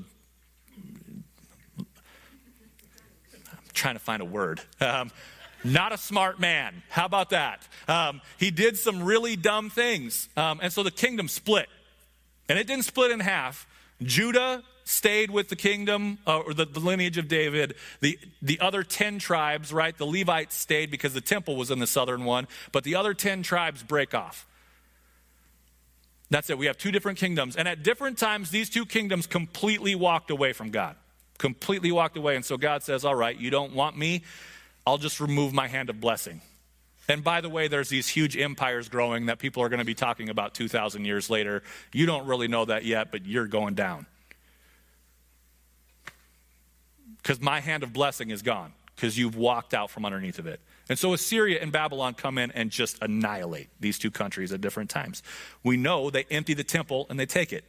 trying 3.73 3.95
to 3.95 3.99
find 3.99 4.21
a 4.21 4.25
word. 4.25 4.61
Um, 4.79 5.11
not 5.63 5.93
a 5.93 5.97
smart 5.97 6.39
man. 6.39 6.83
How 6.89 7.05
about 7.05 7.29
that? 7.31 7.67
Um, 7.87 8.21
he 8.37 8.51
did 8.51 8.77
some 8.77 9.03
really 9.03 9.35
dumb 9.35 9.69
things. 9.69 10.27
Um, 10.35 10.59
and 10.61 10.73
so 10.73 10.83
the 10.83 10.91
kingdom 10.91 11.27
split. 11.27 11.67
And 12.49 12.57
it 12.57 12.67
didn't 12.67 12.85
split 12.85 13.11
in 13.11 13.19
half. 13.19 13.67
Judah 14.01 14.63
stayed 14.83 15.29
with 15.29 15.49
the 15.49 15.55
kingdom 15.55 16.17
uh, 16.25 16.39
or 16.39 16.53
the, 16.53 16.65
the, 16.65 16.79
lineage 16.79 17.17
of 17.17 17.27
David. 17.27 17.75
The, 17.99 18.17
the 18.41 18.59
other 18.59 18.83
10 18.83 19.19
tribes, 19.19 19.71
right, 19.71 19.95
the 19.95 20.05
Levites 20.05 20.55
stayed 20.55 20.89
because 20.89 21.13
the 21.13 21.21
temple 21.21 21.55
was 21.55 21.69
in 21.69 21.79
the 21.79 21.87
southern 21.87 22.25
one, 22.25 22.47
but 22.71 22.83
the 22.83 22.95
other 22.95 23.13
10 23.13 23.43
tribes 23.43 23.83
break 23.83 24.13
off. 24.13 24.47
That's 26.29 26.49
it. 26.49 26.57
We 26.57 26.65
have 26.65 26.77
two 26.77 26.91
different 26.91 27.19
kingdoms. 27.19 27.55
And 27.55 27.67
at 27.67 27.83
different 27.83 28.17
times, 28.17 28.51
these 28.51 28.69
two 28.69 28.85
kingdoms 28.85 29.27
completely 29.27 29.95
walked 29.95 30.31
away 30.31 30.53
from 30.53 30.71
God 30.71 30.95
completely 31.41 31.91
walked 31.91 32.15
away. 32.17 32.35
And 32.35 32.45
so 32.45 32.55
God 32.55 32.83
says, 32.83 33.03
All 33.03 33.15
right, 33.15 33.35
you 33.35 33.49
don't 33.49 33.73
want 33.73 33.97
me? 33.97 34.21
I'll 34.85 34.99
just 34.99 35.19
remove 35.19 35.53
my 35.53 35.67
hand 35.67 35.89
of 35.89 35.99
blessing. 35.99 36.41
And 37.09 37.23
by 37.23 37.41
the 37.41 37.49
way, 37.49 37.67
there's 37.67 37.89
these 37.89 38.07
huge 38.07 38.37
empires 38.37 38.87
growing 38.87 39.25
that 39.25 39.39
people 39.39 39.63
are 39.63 39.69
going 39.69 39.79
to 39.79 39.85
be 39.85 39.95
talking 39.95 40.29
about 40.29 40.53
2,000 40.53 41.03
years 41.03 41.29
later. 41.31 41.63
You 41.91 42.05
don't 42.05 42.27
really 42.27 42.47
know 42.47 42.65
that 42.65 42.85
yet, 42.85 43.11
but 43.11 43.25
you're 43.25 43.47
going 43.47 43.73
down. 43.73 44.05
Because 47.17 47.41
my 47.41 47.59
hand 47.59 47.81
of 47.81 47.91
blessing 47.91 48.29
is 48.29 48.43
gone, 48.43 48.71
because 48.95 49.17
you've 49.17 49.35
walked 49.35 49.73
out 49.73 49.89
from 49.89 50.05
underneath 50.05 50.37
of 50.37 50.45
it. 50.45 50.61
And 50.89 50.97
so 50.97 51.13
Assyria 51.13 51.59
and 51.59 51.71
Babylon 51.71 52.13
come 52.13 52.37
in 52.37 52.51
and 52.51 52.69
just 52.69 53.01
annihilate 53.01 53.69
these 53.79 53.97
two 53.97 54.11
countries 54.11 54.53
at 54.53 54.61
different 54.61 54.91
times. 54.91 55.23
We 55.63 55.75
know 55.75 56.11
they 56.11 56.25
empty 56.29 56.53
the 56.53 56.63
temple 56.63 57.07
and 57.09 57.19
they 57.19 57.25
take 57.25 57.51
it, 57.51 57.65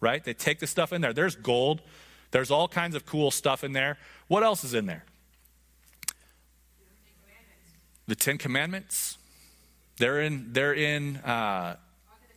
right? 0.00 0.24
They 0.24 0.34
take 0.34 0.58
the 0.58 0.66
stuff 0.66 0.92
in 0.92 1.02
there. 1.02 1.12
There's 1.12 1.36
gold, 1.36 1.82
there's 2.30 2.50
all 2.50 2.68
kinds 2.68 2.94
of 2.94 3.06
cool 3.06 3.30
stuff 3.30 3.64
in 3.64 3.72
there. 3.72 3.98
What 4.28 4.42
else 4.42 4.64
is 4.64 4.74
in 4.74 4.86
there? 4.86 5.04
The 8.06 8.14
Ten 8.14 8.38
Commandments. 8.38 9.18
They're 9.98 10.20
in. 10.20 10.52
They're 10.52 10.74
in. 10.74 11.16
Uh, 11.18 11.76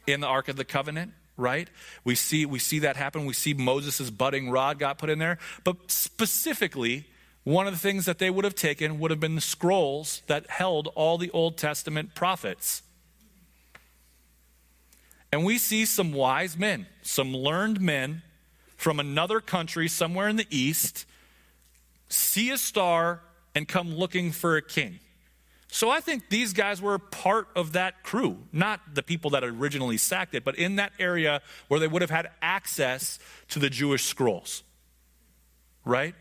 in 0.06 0.20
the 0.20 0.28
Ark 0.28 0.50
of 0.50 0.56
the 0.56 0.66
Covenant, 0.66 1.14
right? 1.38 1.70
We 2.04 2.16
see 2.16 2.46
we 2.46 2.60
see 2.60 2.80
that 2.80 2.96
happen. 2.96 3.26
We 3.26 3.34
see 3.34 3.54
Moses' 3.54 4.10
budding 4.10 4.50
rod 4.50 4.80
got 4.80 4.98
put 4.98 5.10
in 5.10 5.20
there, 5.20 5.38
but 5.64 5.92
specifically. 5.92 7.06
One 7.46 7.68
of 7.68 7.74
the 7.74 7.80
things 7.80 8.06
that 8.06 8.20
they 8.20 8.30
would 8.30 8.46
have 8.46 8.56
taken 8.56 9.00
would 9.00 9.12
have 9.12 9.20
been 9.20 9.36
the 9.36 9.42
scrolls 9.42 10.22
that 10.28 10.50
held 10.50 10.88
all 10.96 11.18
the 11.18 11.30
Old 11.32 11.58
Testament 11.58 12.16
prophets. 12.16 12.84
And 15.30 15.44
we 15.44 15.58
see 15.58 15.84
some 15.84 16.14
wise 16.14 16.58
men, 16.58 16.88
some 17.02 17.36
learned 17.36 17.82
men 17.82 18.22
from 18.84 19.00
another 19.00 19.40
country 19.40 19.88
somewhere 19.88 20.28
in 20.28 20.36
the 20.36 20.46
east, 20.50 21.06
see 22.10 22.50
a 22.50 22.58
star, 22.58 23.22
and 23.56 23.66
come 23.66 23.96
looking 23.96 24.30
for 24.30 24.58
a 24.58 24.62
king. 24.62 25.00
So 25.70 25.90
I 25.90 26.02
think 26.02 26.28
these 26.28 26.52
guys 26.52 26.82
were 26.82 27.00
part 27.00 27.48
of 27.56 27.72
that 27.72 28.04
crew, 28.04 28.40
not 28.52 28.82
the 28.94 29.02
people 29.02 29.30
that 29.32 29.44
originally 29.46 29.96
sacked 29.96 30.36
it, 30.36 30.44
but 30.44 30.58
in 30.58 30.76
that 30.76 30.92
area 31.00 31.42
where 31.70 31.80
they 31.80 31.88
would 31.88 32.02
have 32.02 32.12
had 32.12 32.30
access 32.42 33.20
to 33.52 33.60
the 33.60 33.70
Jewish 33.70 34.04
scrolls. 34.04 34.64
Right? 35.86 36.14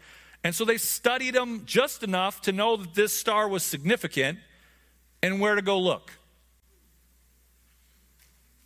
And 0.45 0.55
so 0.55 0.65
they 0.65 0.79
studied 0.79 1.35
them 1.35 1.63
just 1.67 2.05
enough 2.05 2.43
to 2.43 2.53
know 2.53 2.77
that 2.77 2.95
this 2.95 3.13
star 3.13 3.49
was 3.49 3.65
significant 3.65 4.39
and 5.21 5.41
where 5.41 5.57
to 5.57 5.63
go 5.63 5.81
look. 5.81 6.13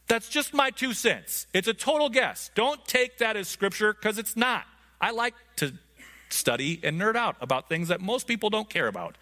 That's 0.08 0.28
just 0.28 0.54
my 0.54 0.70
two 0.70 0.92
cents. 0.92 1.46
It's 1.52 1.68
a 1.68 1.74
total 1.74 2.08
guess. 2.08 2.50
Don't 2.54 2.84
take 2.86 3.18
that 3.18 3.36
as 3.36 3.48
scripture 3.48 3.92
because 3.92 4.18
it's 4.18 4.36
not. 4.36 4.64
I 5.00 5.10
like 5.10 5.34
to 5.56 5.72
study 6.28 6.80
and 6.82 7.00
nerd 7.00 7.16
out 7.16 7.36
about 7.40 7.68
things 7.68 7.88
that 7.88 8.00
most 8.00 8.26
people 8.26 8.50
don't 8.50 8.70
care 8.70 8.86
about. 8.86 9.16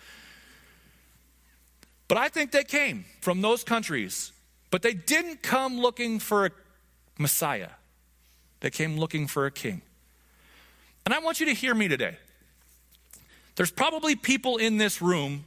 But 2.06 2.18
I 2.18 2.28
think 2.28 2.52
they 2.52 2.64
came 2.64 3.06
from 3.20 3.40
those 3.40 3.64
countries, 3.64 4.32
but 4.70 4.82
they 4.82 4.92
didn't 4.92 5.42
come 5.42 5.78
looking 5.78 6.18
for 6.18 6.46
a 6.46 6.50
Messiah. 7.18 7.70
They 8.60 8.70
came 8.70 8.98
looking 8.98 9.26
for 9.26 9.46
a 9.46 9.50
king. 9.50 9.80
And 11.06 11.14
I 11.14 11.18
want 11.18 11.40
you 11.40 11.46
to 11.46 11.54
hear 11.54 11.74
me 11.74 11.88
today. 11.88 12.16
There's 13.56 13.70
probably 13.70 14.16
people 14.16 14.56
in 14.56 14.78
this 14.78 15.00
room 15.00 15.44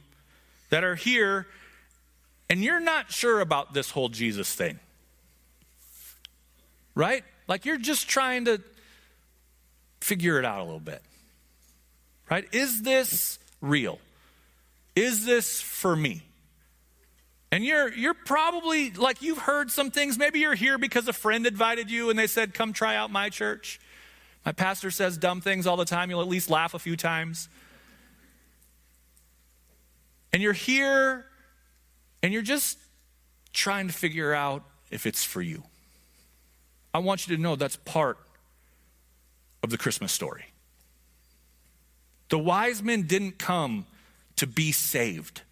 that 0.70 0.82
are 0.82 0.94
here 0.94 1.46
and 2.50 2.64
you're 2.64 2.80
not 2.80 3.12
sure 3.12 3.40
about 3.40 3.74
this 3.74 3.90
whole 3.90 4.08
Jesus 4.08 4.54
thing. 4.54 4.78
Right? 6.98 7.22
Like 7.46 7.64
you're 7.64 7.78
just 7.78 8.08
trying 8.08 8.46
to 8.46 8.60
figure 10.00 10.40
it 10.40 10.44
out 10.44 10.58
a 10.58 10.64
little 10.64 10.80
bit. 10.80 11.00
Right? 12.28 12.44
Is 12.50 12.82
this 12.82 13.38
real? 13.60 14.00
Is 14.96 15.24
this 15.24 15.60
for 15.60 15.94
me? 15.94 16.22
And 17.52 17.64
you're 17.64 17.92
you're 17.94 18.14
probably 18.14 18.90
like 18.90 19.22
you've 19.22 19.38
heard 19.38 19.70
some 19.70 19.92
things. 19.92 20.18
Maybe 20.18 20.40
you're 20.40 20.56
here 20.56 20.76
because 20.76 21.06
a 21.06 21.12
friend 21.12 21.46
invited 21.46 21.88
you 21.88 22.10
and 22.10 22.18
they 22.18 22.26
said, 22.26 22.52
"Come 22.52 22.72
try 22.72 22.96
out 22.96 23.12
my 23.12 23.30
church." 23.30 23.78
My 24.44 24.50
pastor 24.50 24.90
says 24.90 25.16
dumb 25.16 25.40
things 25.40 25.68
all 25.68 25.76
the 25.76 25.84
time. 25.84 26.10
You'll 26.10 26.20
at 26.20 26.26
least 26.26 26.50
laugh 26.50 26.74
a 26.74 26.80
few 26.80 26.96
times. 26.96 27.48
And 30.32 30.42
you're 30.42 30.52
here 30.52 31.26
and 32.24 32.32
you're 32.32 32.42
just 32.42 32.76
trying 33.52 33.86
to 33.86 33.94
figure 33.94 34.34
out 34.34 34.64
if 34.90 35.06
it's 35.06 35.22
for 35.22 35.40
you. 35.40 35.62
I 36.98 37.00
want 37.00 37.28
you 37.28 37.36
to 37.36 37.40
know 37.40 37.54
that's 37.54 37.76
part 37.76 38.18
of 39.62 39.70
the 39.70 39.78
Christmas 39.78 40.10
story. 40.10 40.46
The 42.28 42.40
wise 42.40 42.82
men 42.82 43.02
didn't 43.02 43.38
come 43.38 43.86
to 44.34 44.48
be 44.48 44.72
saved. 44.72 45.42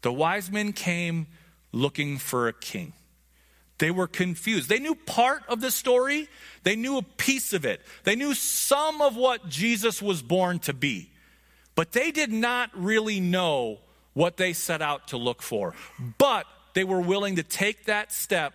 The 0.00 0.10
wise 0.10 0.50
men 0.50 0.72
came 0.72 1.26
looking 1.72 2.16
for 2.16 2.48
a 2.48 2.54
king. 2.54 2.94
They 3.76 3.90
were 3.90 4.06
confused. 4.06 4.70
They 4.70 4.78
knew 4.78 4.94
part 4.94 5.42
of 5.46 5.60
the 5.60 5.70
story, 5.70 6.30
they 6.62 6.74
knew 6.74 6.96
a 6.96 7.02
piece 7.02 7.52
of 7.52 7.66
it, 7.66 7.82
they 8.04 8.16
knew 8.16 8.32
some 8.32 9.02
of 9.02 9.16
what 9.16 9.46
Jesus 9.50 10.00
was 10.00 10.22
born 10.22 10.58
to 10.60 10.72
be, 10.72 11.10
but 11.74 11.92
they 11.92 12.10
did 12.10 12.32
not 12.32 12.70
really 12.72 13.20
know 13.20 13.76
what 14.14 14.38
they 14.38 14.54
set 14.54 14.80
out 14.80 15.08
to 15.08 15.18
look 15.18 15.42
for. 15.42 15.74
But 16.16 16.46
they 16.72 16.84
were 16.84 17.02
willing 17.02 17.36
to 17.36 17.42
take 17.42 17.84
that 17.84 18.10
step 18.10 18.54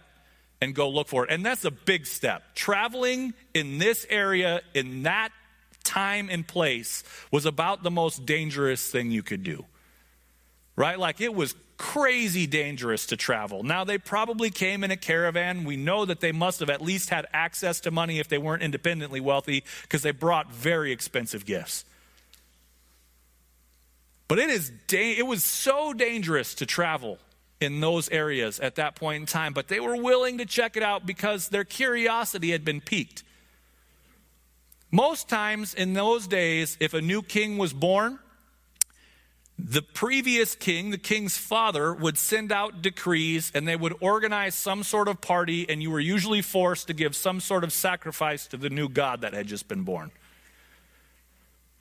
and 0.61 0.75
go 0.75 0.89
look 0.89 1.07
for 1.07 1.25
it. 1.25 1.31
And 1.31 1.45
that's 1.45 1.65
a 1.65 1.71
big 1.71 2.05
step. 2.05 2.43
Traveling 2.55 3.33
in 3.53 3.77
this 3.77 4.05
area, 4.09 4.61
in 4.73 5.03
that 5.03 5.29
time 5.83 6.29
and 6.29 6.47
place, 6.47 7.03
was 7.31 7.45
about 7.45 7.83
the 7.83 7.91
most 7.91 8.25
dangerous 8.25 8.89
thing 8.89 9.11
you 9.11 9.23
could 9.23 9.43
do 9.43 9.65
right? 10.79 10.97
Like 10.97 11.19
it 11.19 11.35
was 11.35 11.55
crazy 11.75 12.47
dangerous 12.47 13.07
to 13.07 13.17
travel. 13.17 13.63
Now, 13.63 13.83
they 13.83 13.97
probably 13.97 14.49
came 14.49 14.81
in 14.85 14.91
a 14.91 14.97
caravan. 14.97 15.65
We 15.65 15.75
know 15.75 16.05
that 16.05 16.21
they 16.21 16.31
must 16.31 16.61
have 16.61 16.69
at 16.69 16.81
least 16.81 17.09
had 17.09 17.27
access 17.33 17.81
to 17.81 17.91
money 17.91 18.19
if 18.19 18.29
they 18.29 18.37
weren't 18.37 18.63
independently 18.63 19.19
wealthy 19.19 19.65
because 19.81 20.01
they 20.01 20.11
brought 20.11 20.53
very 20.53 20.93
expensive 20.93 21.45
gifts. 21.45 21.83
But 24.29 24.39
it, 24.39 24.49
is 24.49 24.71
da- 24.87 25.17
it 25.17 25.27
was 25.27 25.43
so 25.43 25.91
dangerous 25.91 26.55
to 26.55 26.65
travel 26.65 27.17
in 27.61 27.81
those 27.81 28.09
areas 28.09 28.59
at 28.59 28.75
that 28.75 28.95
point 28.95 29.21
in 29.21 29.25
time, 29.25 29.53
but 29.53 29.67
they 29.67 29.79
were 29.79 29.95
willing 29.95 30.37
to 30.37 30.45
check 30.45 30.77
it 30.77 30.83
out 30.83 31.05
because 31.05 31.49
their 31.49 31.65
curiosity 31.65 32.51
had 32.51 32.63
been 32.63 32.81
piqued. 32.81 33.23
Most 34.91 35.29
times 35.29 35.73
in 35.73 35.93
those 35.93 36.25
days, 36.27 36.77
if 36.79 36.93
a 36.93 37.01
new 37.01 37.21
king 37.21 37.57
was 37.57 37.73
born, 37.73 38.19
the 39.57 39.81
previous 39.81 40.55
king, 40.55 40.89
the 40.89 40.97
king's 40.97 41.37
father, 41.37 41.93
would 41.93 42.17
send 42.17 42.51
out 42.51 42.81
decrees 42.81 43.51
and 43.53 43.67
they 43.67 43.75
would 43.75 43.93
organize 43.99 44.55
some 44.55 44.83
sort 44.83 45.09
of 45.09 45.19
party, 45.19 45.67
and 45.69 45.83
you 45.83 45.91
were 45.91 45.99
usually 45.99 46.41
forced 46.41 46.87
to 46.87 46.93
give 46.93 47.15
some 47.15 47.41
sort 47.41 47.65
of 47.65 47.73
sacrifice 47.73 48.47
to 48.47 48.57
the 48.57 48.69
new 48.69 48.87
God 48.87 49.21
that 49.21 49.33
had 49.33 49.47
just 49.47 49.67
been 49.67 49.83
born. 49.83 50.11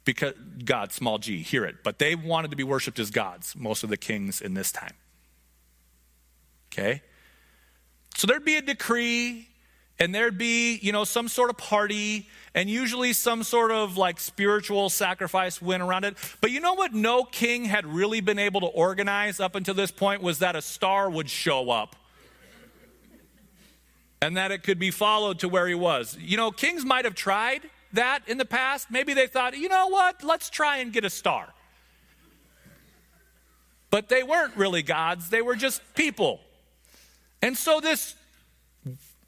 Because 0.05 0.35
God, 0.65 0.91
small 0.91 1.19
g, 1.19 1.43
hear 1.43 1.65
it. 1.65 1.85
But 1.85 1.99
they 1.99 2.15
wanted 2.17 2.51
to 2.51 2.57
be 2.57 2.65
worshiped 2.65 2.99
as 2.99 3.11
gods, 3.11 3.55
most 3.57 3.85
of 3.85 3.91
the 3.91 3.97
kings 3.97 4.41
in 4.41 4.55
this 4.55 4.73
time. 4.73 4.95
Okay? 6.79 7.03
So 8.17 8.27
there'd 8.27 8.45
be 8.45 8.57
a 8.57 8.63
decree, 8.63 9.49
and 9.99 10.15
there'd 10.15 10.39
be, 10.39 10.79
you 10.79 10.93
know, 10.93 11.05
some 11.05 11.29
sort 11.29 11.51
of 11.51 11.59
party, 11.59 12.29
and 12.55 12.69
usually 12.69 13.13
some 13.13 13.43
sort 13.43 13.71
of 13.71 13.97
like 13.97 14.19
spiritual 14.19 14.91
sacrifice 14.91 15.61
went 15.63 15.83
around 15.83 16.05
it. 16.05 16.17
But 16.41 16.51
you 16.51 16.61
know 16.61 16.75
what 16.75 16.95
no 16.95 17.25
king 17.25 17.65
had 17.65 17.87
really 17.87 18.21
been 18.21 18.39
able 18.39 18.61
to 18.61 18.67
organize 18.67 19.41
up 19.41 19.55
until 19.55 19.75
this 19.75 19.91
point 19.91 20.23
was 20.23 20.41
that 20.41 20.57
a 20.57 20.63
star 20.63 21.11
would 21.11 21.29
show 21.31 21.71
up. 21.71 21.97
And 24.21 24.37
that 24.37 24.51
it 24.51 24.65
could 24.65 24.81
be 24.81 24.91
followed 24.91 25.39
to 25.41 25.49
where 25.49 25.69
he 25.69 25.77
was. 25.77 26.17
You 26.21 26.37
know, 26.37 26.51
kings 26.51 26.85
might 26.85 27.05
have 27.05 27.15
tried 27.15 27.63
that 27.93 28.23
in 28.27 28.37
the 28.37 28.45
past. 28.45 28.91
Maybe 28.91 29.15
they 29.15 29.29
thought, 29.29 29.57
you 29.57 29.69
know 29.69 29.87
what, 29.89 30.25
let's 30.25 30.51
try 30.51 30.79
and 30.79 30.93
get 30.93 31.05
a 31.05 31.11
star. 31.11 31.55
But 33.91 34.09
they 34.09 34.25
weren't 34.25 34.57
really 34.57 34.83
gods, 34.83 35.31
they 35.31 35.41
were 35.41 35.55
just 35.55 35.83
people. 35.95 36.41
And 37.43 37.57
so 37.57 37.81
this 37.81 38.15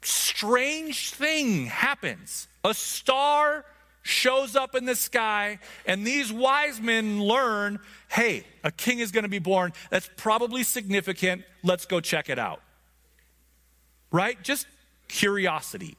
strange 0.01 1.11
thing 1.11 1.67
happens. 1.67 2.47
A 2.63 2.73
star 2.73 3.65
shows 4.03 4.55
up 4.55 4.75
in 4.75 4.85
the 4.85 4.95
sky, 4.95 5.59
and 5.85 6.05
these 6.05 6.33
wise 6.33 6.81
men 6.81 7.21
learn 7.21 7.79
hey, 8.09 8.43
a 8.65 8.71
king 8.71 8.99
is 8.99 9.11
going 9.11 9.23
to 9.23 9.29
be 9.29 9.39
born. 9.39 9.71
That's 9.89 10.09
probably 10.17 10.63
significant. 10.63 11.43
Let's 11.63 11.85
go 11.85 12.01
check 12.01 12.29
it 12.29 12.37
out. 12.37 12.61
Right? 14.11 14.41
Just 14.43 14.67
curiosity. 15.07 15.95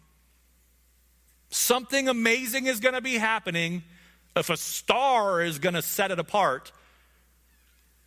Something 1.49 2.09
amazing 2.09 2.67
is 2.67 2.81
going 2.81 2.95
to 2.95 3.01
be 3.01 3.15
happening. 3.15 3.83
If 4.37 4.51
a 4.51 4.59
star 4.59 5.41
is 5.41 5.59
going 5.59 5.75
to 5.75 5.81
set 5.81 6.11
it 6.11 6.19
apart, 6.19 6.71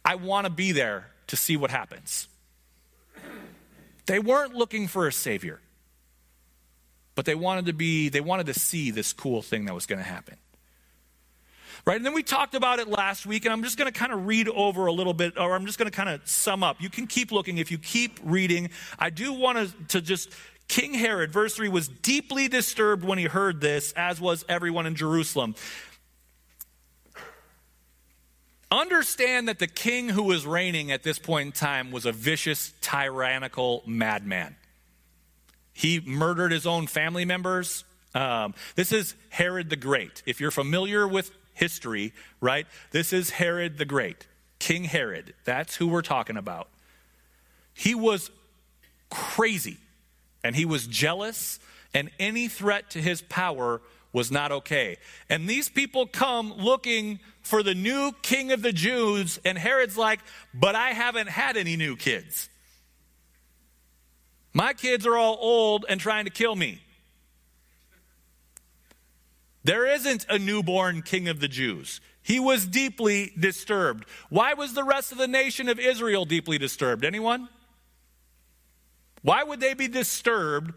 I 0.03 0.15
want 0.15 0.45
to 0.45 0.51
be 0.51 0.71
there 0.71 1.07
to 1.27 1.35
see 1.35 1.57
what 1.57 1.71
happens. 1.71 2.27
They 4.05 4.19
weren't 4.19 4.53
looking 4.53 4.87
for 4.87 5.07
a 5.07 5.11
savior 5.11 5.59
but 7.15 7.25
they 7.25 7.35
wanted 7.35 7.65
to 7.65 7.73
be 7.73 8.09
they 8.09 8.21
wanted 8.21 8.45
to 8.45 8.53
see 8.53 8.91
this 8.91 9.13
cool 9.13 9.41
thing 9.41 9.65
that 9.65 9.73
was 9.73 9.85
going 9.85 9.99
to 9.99 10.07
happen. 10.07 10.37
Right 11.85 11.95
and 11.95 12.05
then 12.05 12.13
we 12.13 12.23
talked 12.23 12.55
about 12.55 12.79
it 12.79 12.87
last 12.87 13.25
week 13.25 13.45
and 13.45 13.53
i'm 13.53 13.63
just 13.63 13.77
going 13.77 13.91
to 13.91 13.97
kind 13.97 14.11
of 14.11 14.27
read 14.27 14.49
over 14.49 14.85
a 14.87 14.91
little 14.91 15.13
bit 15.13 15.37
or 15.37 15.55
i'm 15.55 15.65
just 15.65 15.77
going 15.77 15.89
to 15.89 15.95
kind 15.95 16.09
of 16.09 16.27
sum 16.27 16.63
up. 16.63 16.81
You 16.81 16.89
can 16.89 17.07
keep 17.07 17.31
looking. 17.31 17.57
If 17.57 17.71
you 17.71 17.77
keep 17.77 18.19
reading 18.23 18.69
i 18.99 19.09
do 19.09 19.33
want 19.33 19.89
to, 19.89 20.01
just 20.01 20.31
king 20.67 20.93
herod 20.93 21.31
verse 21.31 21.55
3 21.55 21.69
was 21.69 21.87
deeply 21.87 22.47
disturbed 22.47 23.03
when 23.03 23.17
he 23.17 23.25
heard 23.25 23.61
this 23.61 23.93
as 23.93 24.19
was 24.19 24.43
everyone 24.49 24.87
in 24.87 24.95
jerusalem 24.95 25.53
understand 28.71 29.47
that 29.47 29.59
the 29.59 29.67
king 29.67 30.09
who 30.09 30.23
was 30.23 30.45
reigning 30.45 30.91
at 30.91 31.03
this 31.03 31.19
point 31.19 31.47
in 31.47 31.51
time 31.51 31.91
was 31.91 32.05
a 32.05 32.11
vicious 32.11 32.73
tyrannical 32.81 33.83
madman 33.85 34.55
he 35.75 35.99
murdered 35.99 36.53
his 36.53 36.65
own 36.65 36.87
family 36.87 37.25
members. 37.25 37.83
Um, 38.15 38.53
this 38.75 38.93
is 38.93 39.13
Herod 39.27 39.69
the 39.69 39.75
Great. 39.75 40.23
If 40.25 40.39
you're 40.39 40.49
familiar 40.49 41.05
with 41.05 41.31
history, 41.53 42.13
right, 42.39 42.65
this 42.91 43.11
is 43.11 43.31
Herod 43.31 43.77
the 43.77 43.83
Great, 43.83 44.25
King 44.57 44.85
Herod. 44.85 45.33
That's 45.43 45.75
who 45.75 45.87
we're 45.89 46.01
talking 46.01 46.37
about. 46.37 46.69
He 47.73 47.93
was 47.93 48.31
crazy 49.09 49.77
and 50.45 50.55
he 50.55 50.63
was 50.63 50.87
jealous, 50.87 51.59
and 51.93 52.09
any 52.19 52.47
threat 52.47 52.91
to 52.91 53.01
his 53.01 53.21
power 53.21 53.81
was 54.15 54.31
not 54.31 54.49
okay. 54.49 54.95
And 55.29 55.47
these 55.47 55.67
people 55.67 56.07
come 56.07 56.53
looking 56.53 57.19
for 57.41 57.61
the 57.61 57.75
new 57.75 58.13
king 58.21 58.53
of 58.53 58.61
the 58.61 58.71
Jews, 58.71 59.41
and 59.43 59.57
Herod's 59.57 59.97
like, 59.97 60.21
But 60.53 60.73
I 60.73 60.91
haven't 60.91 61.27
had 61.27 61.57
any 61.57 61.75
new 61.75 61.97
kids. 61.97 62.49
My 64.53 64.71
kids 64.71 65.05
are 65.05 65.17
all 65.17 65.37
old 65.41 65.85
and 65.89 65.99
trying 65.99 66.23
to 66.23 66.31
kill 66.31 66.55
me. 66.55 66.81
There 69.65 69.85
isn't 69.85 70.25
a 70.29 70.39
newborn 70.39 71.01
king 71.01 71.27
of 71.27 71.41
the 71.41 71.49
Jews. 71.49 71.99
He 72.23 72.39
was 72.39 72.65
deeply 72.65 73.33
disturbed. 73.37 74.05
Why 74.29 74.53
was 74.53 74.73
the 74.73 74.85
rest 74.85 75.11
of 75.11 75.17
the 75.17 75.27
nation 75.27 75.67
of 75.67 75.77
Israel 75.77 76.23
deeply 76.23 76.57
disturbed? 76.57 77.03
Anyone? 77.03 77.49
Why 79.23 79.43
would 79.43 79.59
they 79.59 79.73
be 79.73 79.89
disturbed 79.89 80.73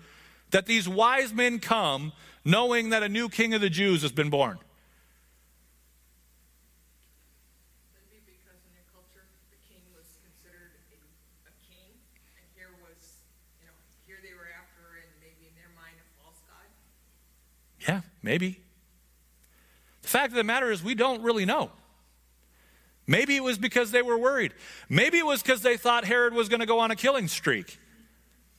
that 0.50 0.66
these 0.66 0.88
wise 0.88 1.32
men 1.32 1.60
come 1.60 2.12
knowing 2.48 2.88
that 2.88 3.02
a 3.02 3.08
new 3.08 3.28
king 3.28 3.52
of 3.52 3.60
the 3.60 3.68
Jews 3.68 4.00
has 4.00 4.10
been 4.10 4.30
born? 4.30 4.58
Yeah, 17.86 18.00
maybe. 18.22 18.60
The 20.02 20.08
fact 20.08 20.32
of 20.32 20.36
the 20.36 20.44
matter 20.44 20.70
is, 20.70 20.82
we 20.82 20.94
don't 20.94 21.22
really 21.22 21.44
know. 21.44 21.70
Maybe 23.06 23.36
it 23.36 23.42
was 23.42 23.56
because 23.56 23.92
they 23.92 24.02
were 24.02 24.18
worried. 24.18 24.52
Maybe 24.90 25.18
it 25.18 25.24
was 25.24 25.42
because 25.42 25.62
they 25.62 25.78
thought 25.78 26.04
Herod 26.04 26.34
was 26.34 26.50
going 26.50 26.60
to 26.60 26.66
go 26.66 26.80
on 26.80 26.90
a 26.90 26.96
killing 26.96 27.28
streak. 27.28 27.78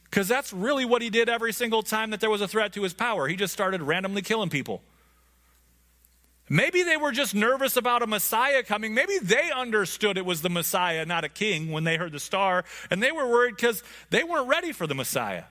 Because 0.10 0.28
that's 0.28 0.52
really 0.52 0.86
what 0.86 1.02
he 1.02 1.10
did 1.10 1.30
every 1.30 1.54
single 1.54 1.84
time 1.84 2.10
that 2.10 2.20
there 2.20 2.30
was 2.30 2.42
a 2.42 2.48
threat 2.48 2.74
to 2.74 2.84
his 2.84 2.94
power. 2.94 3.28
He 3.28 3.36
just 3.36 3.54
started 3.54 3.82
randomly 3.82 4.22
killing 4.22 4.50
people. 4.50 4.82
Maybe 6.50 6.82
they 6.82 6.98
were 6.98 7.12
just 7.12 7.36
nervous 7.36 7.78
about 7.78 8.02
a 8.02 8.08
Messiah 8.08 8.64
coming. 8.64 8.96
Maybe 8.96 9.20
they 9.22 9.52
understood 9.52 10.18
it 10.18 10.26
was 10.26 10.42
the 10.42 10.50
Messiah, 10.50 11.06
not 11.06 11.24
a 11.24 11.30
king, 11.30 11.72
when 11.72 11.84
they 11.84 11.96
heard 11.96 12.12
the 12.12 12.20
star. 12.20 12.66
And 12.90 13.04
they 13.04 13.12
were 13.12 13.28
worried 13.28 13.56
because 13.56 13.84
they 14.10 14.24
weren't 14.24 14.48
ready 14.48 14.72
for 14.72 14.88
the 14.88 14.96
Messiah. 14.96 15.44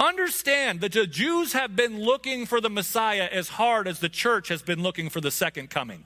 Understand 0.00 0.80
that 0.80 0.92
the 0.92 1.06
Jews 1.06 1.52
have 1.52 1.76
been 1.76 2.00
looking 2.00 2.46
for 2.46 2.60
the 2.60 2.70
Messiah 2.70 3.28
as 3.30 3.48
hard 3.48 3.86
as 3.86 4.00
the 4.00 4.08
church 4.08 4.48
has 4.48 4.62
been 4.62 4.82
looking 4.82 5.08
for 5.08 5.20
the 5.20 5.30
second 5.30 5.70
coming. 5.70 6.04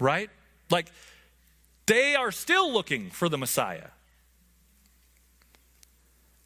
Right? 0.00 0.30
Like, 0.68 0.90
they 1.86 2.14
are 2.14 2.30
still 2.30 2.72
looking 2.72 3.10
for 3.10 3.28
the 3.28 3.38
Messiah. 3.38 3.88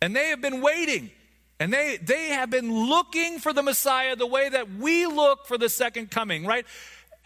And 0.00 0.14
they 0.14 0.28
have 0.28 0.40
been 0.40 0.60
waiting. 0.60 1.10
And 1.58 1.72
they, 1.72 1.96
they 1.96 2.28
have 2.28 2.50
been 2.50 2.72
looking 2.88 3.38
for 3.38 3.52
the 3.52 3.62
Messiah 3.62 4.14
the 4.14 4.26
way 4.26 4.48
that 4.48 4.74
we 4.74 5.06
look 5.06 5.46
for 5.46 5.56
the 5.56 5.68
second 5.68 6.10
coming, 6.10 6.44
right? 6.44 6.66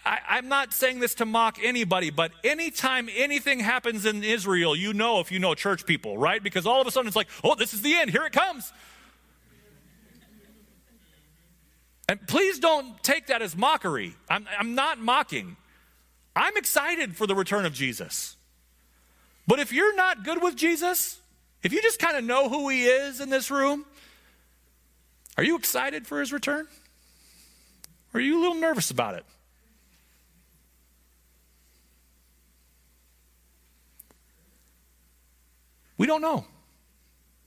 I, 0.04 0.38
am 0.38 0.48
not 0.48 0.72
saying 0.72 1.00
this 1.00 1.14
to 1.16 1.26
mock 1.26 1.58
anybody, 1.62 2.10
but 2.10 2.32
anytime 2.42 3.08
anything 3.14 3.60
happens 3.60 4.06
in 4.06 4.24
Israel, 4.24 4.74
you 4.74 4.94
know 4.94 5.20
if 5.20 5.30
you 5.30 5.38
know 5.38 5.54
church 5.54 5.84
people, 5.84 6.16
right? 6.16 6.42
Because 6.42 6.66
all 6.66 6.80
of 6.80 6.86
a 6.86 6.90
sudden 6.90 7.08
it's 7.08 7.16
like, 7.16 7.28
oh, 7.44 7.54
this 7.54 7.74
is 7.74 7.82
the 7.82 7.94
end. 7.94 8.10
Here 8.10 8.24
it 8.24 8.32
comes. 8.32 8.72
And 12.08 12.26
please 12.26 12.58
don't 12.58 13.00
take 13.02 13.26
that 13.26 13.42
as 13.42 13.56
mockery. 13.56 14.14
I'm, 14.28 14.46
I'm 14.58 14.74
not 14.74 14.98
mocking. 14.98 15.56
I'm 16.40 16.56
excited 16.56 17.16
for 17.16 17.26
the 17.26 17.34
return 17.34 17.66
of 17.66 17.74
Jesus. 17.74 18.34
But 19.46 19.60
if 19.60 19.74
you're 19.74 19.94
not 19.94 20.24
good 20.24 20.42
with 20.42 20.56
Jesus, 20.56 21.20
if 21.62 21.70
you 21.70 21.82
just 21.82 21.98
kind 21.98 22.16
of 22.16 22.24
know 22.24 22.48
who 22.48 22.70
he 22.70 22.86
is 22.86 23.20
in 23.20 23.28
this 23.28 23.50
room, 23.50 23.84
are 25.36 25.44
you 25.44 25.54
excited 25.56 26.06
for 26.06 26.18
his 26.18 26.32
return? 26.32 26.66
Or 28.14 28.18
are 28.18 28.22
you 28.22 28.38
a 28.38 28.40
little 28.40 28.54
nervous 28.54 28.90
about 28.90 29.16
it? 29.16 29.26
We 35.98 36.06
don't 36.06 36.22
know. 36.22 36.46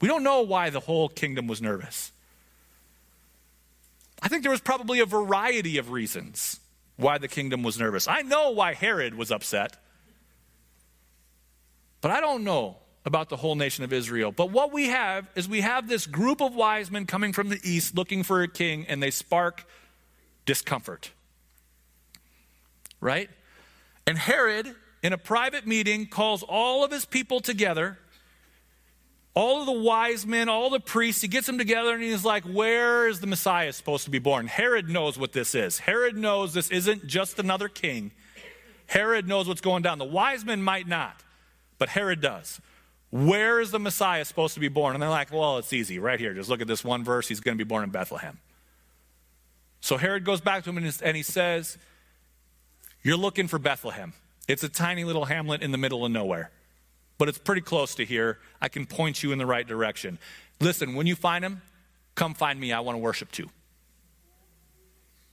We 0.01 0.07
don't 0.07 0.21
know 0.21 0.43
why 0.43 0.69
the 0.69 0.79
whole 0.79 1.09
kingdom 1.09 1.47
was 1.47 1.63
nervous. 1.63 2.11
I 4.21 4.27
think 4.27 4.43
there 4.43 4.51
was 4.51 4.61
probably 4.61 4.99
a 4.99 5.07
variety 5.07 5.79
of 5.79 5.89
reasons 5.89 6.59
why 6.97 7.17
the 7.17 7.27
kingdom 7.27 7.63
was 7.63 7.79
nervous. 7.79 8.07
I 8.07 8.21
know 8.21 8.51
why 8.51 8.73
Herod 8.73 9.15
was 9.15 9.31
upset, 9.31 9.77
but 12.01 12.11
I 12.11 12.21
don't 12.21 12.43
know 12.43 12.77
about 13.05 13.29
the 13.29 13.35
whole 13.35 13.55
nation 13.55 13.83
of 13.83 13.91
Israel. 13.91 14.31
But 14.31 14.51
what 14.51 14.71
we 14.71 14.87
have 14.87 15.27
is 15.35 15.49
we 15.49 15.61
have 15.61 15.87
this 15.87 16.05
group 16.05 16.41
of 16.41 16.55
wise 16.55 16.89
men 16.89 17.05
coming 17.05 17.33
from 17.33 17.49
the 17.49 17.59
east 17.63 17.95
looking 17.95 18.23
for 18.23 18.41
a 18.41 18.47
king, 18.47 18.85
and 18.87 19.03
they 19.03 19.11
spark 19.11 19.65
discomfort. 20.45 21.11
Right? 23.01 23.29
And 24.07 24.17
Herod, 24.17 24.73
in 25.01 25.11
a 25.11 25.17
private 25.17 25.67
meeting, 25.67 26.07
calls 26.07 26.43
all 26.43 26.83
of 26.83 26.91
his 26.91 27.05
people 27.05 27.41
together 27.41 27.97
all 29.35 29.61
of 29.61 29.65
the 29.65 29.71
wise 29.71 30.25
men, 30.25 30.47
all 30.47 30.69
the 30.69 30.79
priests, 30.79 31.21
he 31.21 31.27
gets 31.27 31.47
them 31.47 31.57
together 31.57 31.93
and 31.93 32.03
he's 32.03 32.23
like, 32.23 32.43
Where 32.43 33.07
is 33.07 33.19
the 33.19 33.27
Messiah 33.27 33.73
supposed 33.73 34.05
to 34.05 34.11
be 34.11 34.19
born? 34.19 34.47
Herod 34.47 34.89
knows 34.89 35.17
what 35.17 35.33
this 35.33 35.55
is. 35.55 35.79
Herod 35.79 36.15
knows 36.15 36.53
this 36.53 36.69
isn't 36.69 37.07
just 37.07 37.39
another 37.39 37.67
king. 37.67 38.11
Herod 38.85 39.27
knows 39.27 39.47
what's 39.47 39.61
going 39.61 39.81
down. 39.81 39.97
The 39.97 40.05
wise 40.05 40.45
men 40.45 40.61
might 40.61 40.87
not, 40.87 41.23
but 41.79 41.89
Herod 41.89 42.21
does. 42.21 42.61
Where 43.09 43.59
is 43.59 43.71
the 43.71 43.79
Messiah 43.79 44.25
supposed 44.25 44.53
to 44.53 44.59
be 44.59 44.67
born? 44.67 44.95
And 44.95 45.01
they're 45.01 45.09
like, 45.09 45.31
Well, 45.31 45.57
it's 45.57 45.73
easy, 45.73 45.97
right 45.97 46.19
here. 46.19 46.35
Just 46.35 46.49
look 46.49 46.61
at 46.61 46.67
this 46.67 46.83
one 46.83 47.03
verse. 47.03 47.27
He's 47.27 47.39
going 47.39 47.57
to 47.57 47.63
be 47.63 47.67
born 47.67 47.83
in 47.83 47.89
Bethlehem. 47.89 48.39
So 49.81 49.97
Herod 49.97 50.23
goes 50.25 50.41
back 50.41 50.63
to 50.63 50.69
him 50.69 50.77
and 50.77 51.17
he 51.17 51.23
says, 51.23 51.79
You're 53.01 53.17
looking 53.17 53.47
for 53.47 53.57
Bethlehem. 53.57 54.13
It's 54.47 54.63
a 54.63 54.69
tiny 54.69 55.05
little 55.05 55.25
hamlet 55.25 55.63
in 55.63 55.71
the 55.71 55.77
middle 55.77 56.05
of 56.05 56.11
nowhere 56.11 56.51
but 57.23 57.29
it's 57.29 57.37
pretty 57.37 57.61
close 57.61 57.95
to 57.95 58.03
here. 58.03 58.37
I 58.59 58.67
can 58.67 58.85
point 58.85 59.23
you 59.23 59.31
in 59.31 59.37
the 59.37 59.45
right 59.45 59.65
direction. 59.65 60.19
Listen, 60.59 60.93
when 60.93 61.07
you 61.07 61.15
find 61.15 61.41
him, 61.41 61.61
come 62.15 62.33
find 62.33 62.59
me. 62.59 62.73
I 62.73 62.81
want 62.81 62.97
to 62.97 62.99
worship 63.01 63.31
too. 63.31 63.49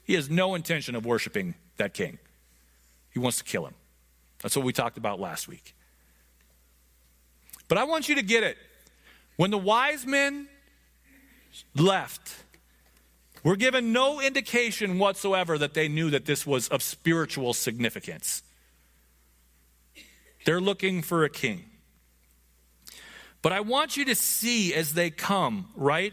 He 0.04 0.14
has 0.14 0.30
no 0.30 0.54
intention 0.54 0.94
of 0.94 1.04
worshiping 1.04 1.56
that 1.78 1.92
king, 1.92 2.20
he 3.10 3.18
wants 3.18 3.38
to 3.38 3.42
kill 3.42 3.66
him. 3.66 3.74
That's 4.40 4.54
what 4.54 4.64
we 4.64 4.72
talked 4.72 4.98
about 4.98 5.18
last 5.18 5.48
week. 5.48 5.74
But 7.66 7.76
I 7.76 7.82
want 7.82 8.08
you 8.08 8.14
to 8.14 8.22
get 8.22 8.44
it. 8.44 8.56
When 9.34 9.50
the 9.50 9.58
wise 9.58 10.06
men 10.06 10.46
left, 11.74 12.36
we're 13.42 13.56
given 13.56 13.92
no 13.92 14.20
indication 14.20 15.00
whatsoever 15.00 15.58
that 15.58 15.74
they 15.74 15.88
knew 15.88 16.08
that 16.10 16.24
this 16.24 16.46
was 16.46 16.68
of 16.68 16.84
spiritual 16.84 17.52
significance. 17.52 18.44
They're 20.44 20.60
looking 20.60 21.02
for 21.02 21.24
a 21.24 21.28
king. 21.28 21.64
But 23.42 23.52
I 23.52 23.60
want 23.60 23.96
you 23.96 24.04
to 24.06 24.14
see 24.14 24.74
as 24.74 24.92
they 24.92 25.10
come, 25.10 25.68
right? 25.74 26.12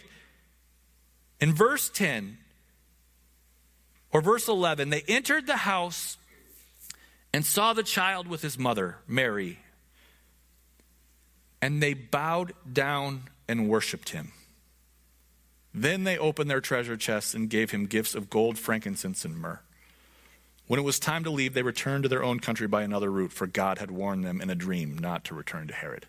In 1.39 1.53
verse 1.53 1.89
10 1.89 2.37
or 4.11 4.21
verse 4.21 4.47
11, 4.47 4.89
they 4.89 5.03
entered 5.07 5.45
the 5.45 5.57
house 5.57 6.17
and 7.33 7.45
saw 7.45 7.73
the 7.73 7.83
child 7.83 8.27
with 8.27 8.41
his 8.41 8.57
mother, 8.57 8.97
Mary. 9.07 9.59
And 11.61 11.83
they 11.83 11.93
bowed 11.93 12.53
down 12.71 13.23
and 13.47 13.67
worshiped 13.69 14.09
him. 14.09 14.31
Then 15.73 16.05
they 16.05 16.17
opened 16.17 16.49
their 16.49 16.61
treasure 16.61 16.97
chests 16.97 17.33
and 17.33 17.49
gave 17.49 17.71
him 17.71 17.85
gifts 17.85 18.15
of 18.15 18.29
gold, 18.29 18.57
frankincense, 18.57 19.25
and 19.25 19.37
myrrh. 19.37 19.59
When 20.67 20.79
it 20.79 20.83
was 20.83 20.99
time 20.99 21.23
to 21.23 21.29
leave, 21.29 21.53
they 21.53 21.61
returned 21.61 22.03
to 22.03 22.09
their 22.09 22.23
own 22.23 22.39
country 22.39 22.67
by 22.67 22.83
another 22.83 23.11
route, 23.11 23.31
for 23.31 23.47
God 23.47 23.77
had 23.77 23.91
warned 23.91 24.25
them 24.25 24.41
in 24.41 24.49
a 24.49 24.55
dream 24.55 24.97
not 24.97 25.23
to 25.25 25.35
return 25.35 25.67
to 25.67 25.73
Herod. 25.73 26.07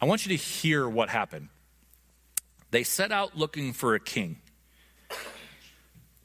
I 0.00 0.06
want 0.06 0.26
you 0.26 0.36
to 0.36 0.42
hear 0.42 0.88
what 0.88 1.08
happened. 1.08 1.48
They 2.70 2.84
set 2.84 3.10
out 3.12 3.36
looking 3.36 3.72
for 3.72 3.94
a 3.94 4.00
king. 4.00 4.36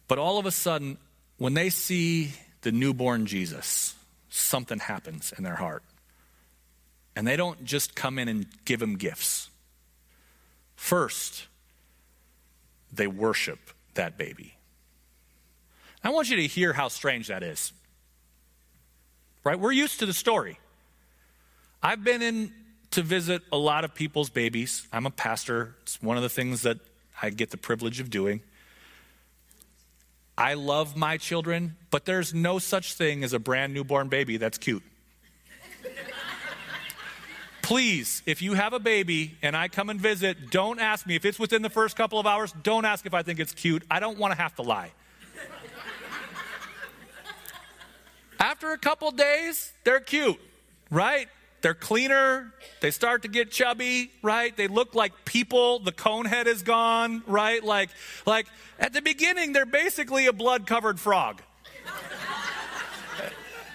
But 0.07 0.19
all 0.19 0.37
of 0.37 0.45
a 0.45 0.51
sudden, 0.51 0.97
when 1.37 1.53
they 1.53 1.69
see 1.69 2.33
the 2.61 2.71
newborn 2.71 3.25
Jesus, 3.25 3.95
something 4.29 4.79
happens 4.79 5.33
in 5.37 5.43
their 5.43 5.55
heart. 5.55 5.83
And 7.15 7.27
they 7.27 7.35
don't 7.35 7.63
just 7.63 7.95
come 7.95 8.19
in 8.19 8.27
and 8.27 8.45
give 8.65 8.81
him 8.81 8.95
gifts. 8.95 9.49
First, 10.75 11.47
they 12.91 13.07
worship 13.07 13.59
that 13.93 14.17
baby. 14.17 14.55
I 16.03 16.09
want 16.09 16.29
you 16.29 16.35
to 16.37 16.47
hear 16.47 16.73
how 16.73 16.89
strange 16.89 17.27
that 17.27 17.43
is. 17.43 17.71
Right? 19.43 19.59
We're 19.59 19.71
used 19.71 19.99
to 19.99 20.05
the 20.05 20.13
story. 20.13 20.59
I've 21.81 22.03
been 22.03 22.21
in 22.21 22.51
to 22.93 23.01
visit 23.01 23.41
a 23.51 23.57
lot 23.57 23.83
of 23.83 23.95
people's 23.95 24.29
babies. 24.29 24.87
I'm 24.93 25.05
a 25.05 25.11
pastor, 25.11 25.75
it's 25.81 26.01
one 26.01 26.15
of 26.15 26.23
the 26.23 26.29
things 26.29 26.61
that 26.61 26.77
I 27.21 27.31
get 27.31 27.49
the 27.49 27.57
privilege 27.57 27.99
of 27.99 28.09
doing. 28.09 28.41
I 30.37 30.53
love 30.53 30.95
my 30.95 31.17
children, 31.17 31.75
but 31.91 32.05
there's 32.05 32.33
no 32.33 32.59
such 32.59 32.93
thing 32.93 33.23
as 33.23 33.33
a 33.33 33.39
brand 33.39 33.73
newborn 33.73 34.09
baby 34.09 34.37
that's 34.37 34.57
cute. 34.57 34.83
Please, 37.63 38.21
if 38.25 38.41
you 38.41 38.53
have 38.53 38.73
a 38.73 38.79
baby 38.79 39.37
and 39.41 39.55
I 39.55 39.69
come 39.69 39.89
and 39.89 39.99
visit, 39.99 40.51
don't 40.51 40.79
ask 40.79 41.07
me 41.07 41.15
if 41.15 41.23
it's 41.25 41.39
within 41.39 41.61
the 41.61 41.69
first 41.69 41.95
couple 41.95 42.19
of 42.19 42.27
hours, 42.27 42.53
don't 42.61 42.85
ask 42.85 43.05
if 43.05 43.13
I 43.13 43.23
think 43.23 43.39
it's 43.39 43.53
cute. 43.53 43.83
I 43.89 43.99
don't 43.99 44.17
want 44.19 44.33
to 44.33 44.37
have 44.37 44.53
to 44.55 44.61
lie. 44.61 44.91
After 48.39 48.71
a 48.71 48.77
couple 48.77 49.09
days, 49.11 49.71
they're 49.83 50.01
cute, 50.01 50.39
right? 50.91 51.29
They're 51.63 51.73
cleaner. 51.73 52.53
They 52.81 52.91
start 52.91 53.21
to 53.21 53.29
get 53.29 53.49
chubby, 53.49 54.11
right? 54.21 54.55
They 54.55 54.67
look 54.67 54.95
like 54.95 55.23
people. 55.23 55.79
The 55.79 55.93
cone 55.93 56.25
head 56.25 56.45
is 56.45 56.61
gone, 56.61 57.23
right? 57.25 57.63
Like, 57.63 57.89
like 58.25 58.47
at 58.77 58.91
the 58.91 59.01
beginning, 59.01 59.53
they're 59.53 59.65
basically 59.65 60.27
a 60.27 60.33
blood 60.33 60.67
covered 60.67 60.99
frog. 60.99 61.41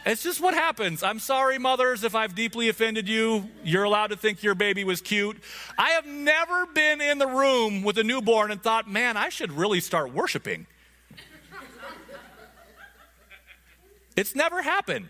It's 0.04 0.22
just 0.22 0.40
what 0.40 0.54
happens. 0.54 1.02
I'm 1.02 1.18
sorry, 1.18 1.58
mothers, 1.58 2.04
if 2.04 2.14
I've 2.14 2.34
deeply 2.34 2.68
offended 2.68 3.08
you. 3.08 3.48
You're 3.64 3.84
allowed 3.84 4.06
to 4.06 4.16
think 4.16 4.42
your 4.42 4.54
baby 4.54 4.84
was 4.84 5.00
cute. 5.02 5.38
I 5.76 5.90
have 5.90 6.06
never 6.06 6.66
been 6.66 7.00
in 7.00 7.18
the 7.18 7.26
room 7.26 7.82
with 7.82 7.98
a 7.98 8.04
newborn 8.04 8.50
and 8.50 8.62
thought, 8.62 8.88
man, 8.88 9.16
I 9.16 9.28
should 9.28 9.52
really 9.52 9.80
start 9.80 10.12
worshiping. 10.12 10.66
it's 14.16 14.34
never 14.34 14.62
happened. 14.62 15.08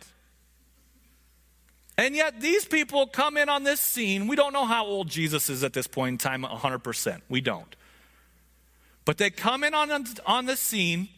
And 1.98 2.14
yet, 2.14 2.40
these 2.40 2.64
people 2.64 3.08
come 3.08 3.36
in 3.36 3.48
on 3.48 3.64
this 3.64 3.80
scene. 3.80 4.28
We 4.28 4.36
don't 4.36 4.52
know 4.52 4.64
how 4.64 4.86
old 4.86 5.08
Jesus 5.08 5.50
is 5.50 5.64
at 5.64 5.72
this 5.72 5.88
point 5.88 6.12
in 6.12 6.18
time, 6.18 6.44
100%. 6.44 7.20
We 7.28 7.40
don't. 7.40 7.74
But 9.04 9.18
they 9.18 9.30
come 9.30 9.64
in 9.64 9.74
on, 9.74 10.06
on 10.24 10.46
the 10.46 10.56
scene 10.56 11.08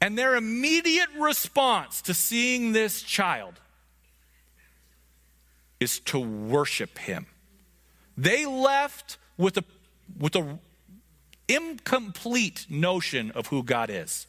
and 0.00 0.16
their 0.16 0.36
immediate 0.36 1.08
response 1.18 2.02
to 2.02 2.14
seeing 2.14 2.72
this 2.72 3.02
child 3.02 3.54
is 5.80 6.00
to 6.00 6.18
worship 6.18 6.98
him. 6.98 7.26
They 8.16 8.46
left 8.46 9.18
with 9.36 9.58
a 9.58 9.64
with 10.18 10.34
a 10.34 10.58
incomplete 11.48 12.66
notion 12.68 13.30
of 13.32 13.48
who 13.48 13.62
God 13.62 13.90
is. 13.90 14.26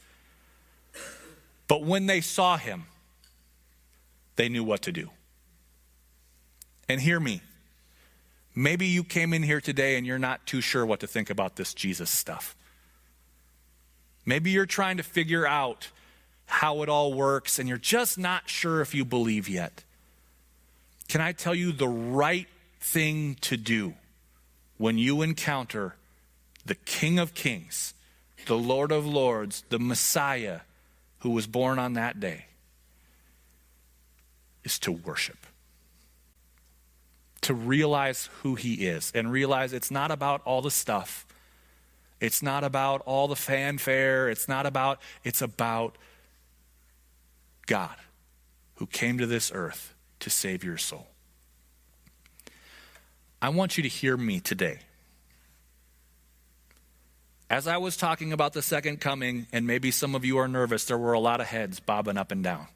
But 1.67 1.84
when 1.84 2.06
they 2.06 2.21
saw 2.21 2.58
him, 2.58 2.86
they 4.36 4.49
knew 4.49 4.63
what 4.63 4.82
to 4.84 4.91
do. 4.91 5.10
And 6.89 6.99
hear 6.99 7.19
me. 7.19 7.41
Maybe 8.56 8.88
you 8.88 9.04
came 9.04 9.32
in 9.32 9.43
here 9.43 9.62
today 9.62 9.95
and 9.95 10.06
you're 10.06 10.19
not 10.19 10.45
too 10.47 10.60
sure 10.60 10.86
what 10.86 10.99
to 11.02 11.08
think 11.08 11.30
about 11.30 11.56
this 11.56 11.73
Jesus 11.73 12.10
stuff. 12.10 12.58
Maybe 14.25 14.49
you're 14.49 14.65
trying 14.65 14.97
to 14.97 15.04
figure 15.04 15.47
out 15.47 15.89
how 16.47 16.82
it 16.82 16.89
all 16.89 17.13
works 17.13 17.60
and 17.60 17.69
you're 17.69 17.78
just 17.78 18.17
not 18.17 18.49
sure 18.49 18.82
if 18.82 18.95
you 18.95 19.06
believe 19.06 19.47
yet. 19.47 19.84
Can 21.08 21.21
I 21.21 21.32
tell 21.32 21.56
you 21.56 21.71
the 21.71 21.88
right 21.88 22.47
thing 22.82 23.36
to 23.41 23.56
do 23.56 23.93
when 24.78 24.97
you 24.97 25.21
encounter 25.21 25.95
the 26.65 26.75
King 26.75 27.19
of 27.19 27.34
Kings, 27.34 27.93
the 28.47 28.58
Lord 28.58 28.91
of 28.91 29.06
Lords, 29.06 29.63
the 29.69 29.80
Messiah 29.80 30.62
who 31.19 31.30
was 31.30 31.47
born 31.47 31.78
on 31.80 31.93
that 31.93 32.19
day? 32.19 32.45
Is 34.63 34.80
to 34.80 34.91
worship. 34.91 35.38
To 37.41 37.54
realize 37.54 38.30
who 38.41 38.56
he 38.56 38.88
is 38.88 39.12
and 39.15 39.32
realize 39.32 39.73
it's 39.73 39.89
not 39.89 40.12
about 40.12 40.41
all 40.45 40.62
the 40.62 40.71
stuff. 40.71 41.25
It's 42.19 42.43
not 42.43 42.63
about 42.63 43.02
all 43.06 43.28
the 43.28 43.36
fanfare. 43.36 44.30
It's 44.30 44.47
not 44.47 44.65
about, 44.65 44.99
it's 45.23 45.41
about 45.41 45.97
God 47.65 47.95
who 48.75 48.86
came 48.86 49.17
to 49.17 49.25
this 49.25 49.52
earth 49.54 49.93
to 50.19 50.30
save 50.30 50.63
your 50.63 50.78
soul. 50.78 51.08
I 53.41 53.49
want 53.49 53.78
you 53.78 53.84
to 53.84 53.89
hear 53.89 54.17
me 54.17 54.39
today. 54.39 54.80
As 57.49 57.67
I 57.67 57.78
was 57.78 57.97
talking 57.97 58.32
about 58.32 58.54
the 58.54 58.62
second 58.62 58.99
coming, 58.99 59.47
and 59.52 59.65
maybe 59.65 59.91
some 59.91 60.13
of 60.13 60.23
you 60.23 60.38
are 60.38 60.47
nervous, 60.47 60.86
there 60.86 60.97
were 60.97 61.13
a 61.13 61.19
lot 61.19 61.41
of 61.41 61.47
heads 61.47 61.80
bobbing 61.80 62.17
up 62.17 62.32
and 62.32 62.43
down. 62.43 62.67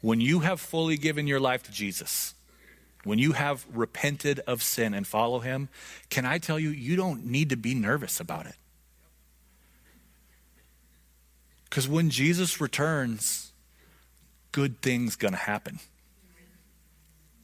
When 0.00 0.20
you 0.20 0.40
have 0.40 0.60
fully 0.60 0.96
given 0.96 1.26
your 1.26 1.40
life 1.40 1.62
to 1.62 1.72
Jesus, 1.72 2.34
when 3.04 3.18
you 3.18 3.32
have 3.32 3.66
repented 3.72 4.40
of 4.40 4.62
sin 4.62 4.94
and 4.94 5.06
follow 5.06 5.40
him, 5.40 5.68
can 6.08 6.24
I 6.24 6.38
tell 6.38 6.58
you, 6.58 6.70
you 6.70 6.96
don't 6.96 7.26
need 7.26 7.50
to 7.50 7.56
be 7.56 7.74
nervous 7.74 8.18
about 8.18 8.46
it. 8.46 8.56
Because 11.64 11.86
when 11.88 12.08
Jesus 12.08 12.60
returns, 12.60 13.52
good 14.52 14.80
things 14.80 15.16
going 15.16 15.34
to 15.34 15.38
happen. 15.38 15.80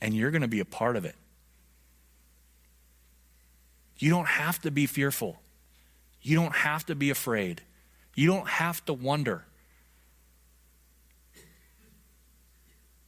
And 0.00 0.14
you're 0.14 0.30
going 0.30 0.42
to 0.42 0.48
be 0.48 0.60
a 0.60 0.64
part 0.64 0.96
of 0.96 1.04
it. 1.04 1.14
You 3.98 4.08
don't 4.08 4.28
have 4.28 4.60
to 4.62 4.70
be 4.70 4.86
fearful. 4.86 5.40
You 6.22 6.36
don't 6.36 6.54
have 6.54 6.86
to 6.86 6.94
be 6.94 7.10
afraid. 7.10 7.60
You 8.14 8.28
don't 8.28 8.48
have 8.48 8.82
to 8.86 8.94
wonder. 8.94 9.44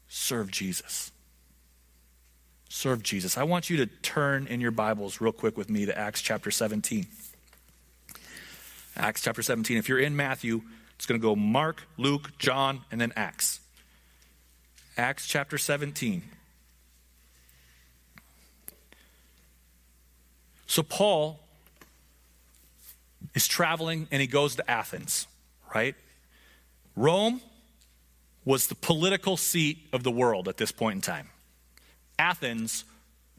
Serve 0.08 0.50
Jesus 0.50 1.11
serve 2.72 3.02
Jesus. 3.02 3.36
I 3.36 3.42
want 3.42 3.68
you 3.68 3.76
to 3.78 3.86
turn 3.86 4.46
in 4.46 4.60
your 4.60 4.70
Bibles 4.70 5.20
real 5.20 5.32
quick 5.32 5.58
with 5.58 5.68
me 5.68 5.84
to 5.84 5.96
Acts 5.96 6.22
chapter 6.22 6.50
17. 6.50 7.06
Acts 8.96 9.20
chapter 9.20 9.42
17. 9.42 9.76
If 9.76 9.90
you're 9.90 9.98
in 9.98 10.16
Matthew, 10.16 10.62
it's 10.96 11.04
going 11.04 11.20
to 11.20 11.22
go 11.22 11.36
Mark, 11.36 11.82
Luke, 11.98 12.30
John, 12.38 12.80
and 12.90 12.98
then 12.98 13.12
Acts. 13.14 13.60
Acts 14.96 15.26
chapter 15.26 15.58
17. 15.58 16.22
So 20.66 20.82
Paul 20.82 21.40
is 23.34 23.46
traveling 23.46 24.08
and 24.10 24.22
he 24.22 24.26
goes 24.26 24.56
to 24.56 24.70
Athens, 24.70 25.26
right? 25.74 25.94
Rome 26.96 27.42
was 28.46 28.68
the 28.68 28.74
political 28.74 29.36
seat 29.36 29.88
of 29.92 30.02
the 30.04 30.10
world 30.10 30.48
at 30.48 30.56
this 30.56 30.72
point 30.72 30.94
in 30.96 31.00
time. 31.02 31.28
Athens 32.22 32.84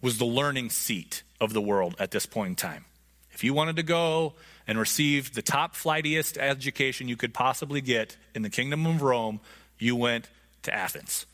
was 0.02 0.17
the 0.17 0.26
learning 0.26 0.69
seat 0.69 1.24
of 1.39 1.54
the 1.54 1.62
world 1.62 1.96
at 2.00 2.12
this 2.12 2.26
point 2.26 2.50
in 2.50 2.56
time. 2.56 2.84
If 3.32 3.41
you 3.41 3.54
wanted 3.54 3.78
to 3.78 3.84
go 3.84 4.34
and 4.67 4.78
receive 4.78 5.34
the 5.34 5.41
top 5.41 5.74
flightiest 5.74 6.38
education 6.38 7.08
you 7.08 7.15
could 7.15 7.34
possibly 7.34 7.80
get 7.80 8.17
in 8.36 8.41
the 8.41 8.50
kingdom 8.50 8.86
of 8.86 9.02
Rome, 9.02 9.39
you 9.80 9.96
went 9.96 10.30
to 10.63 10.74
Athens. 10.74 11.26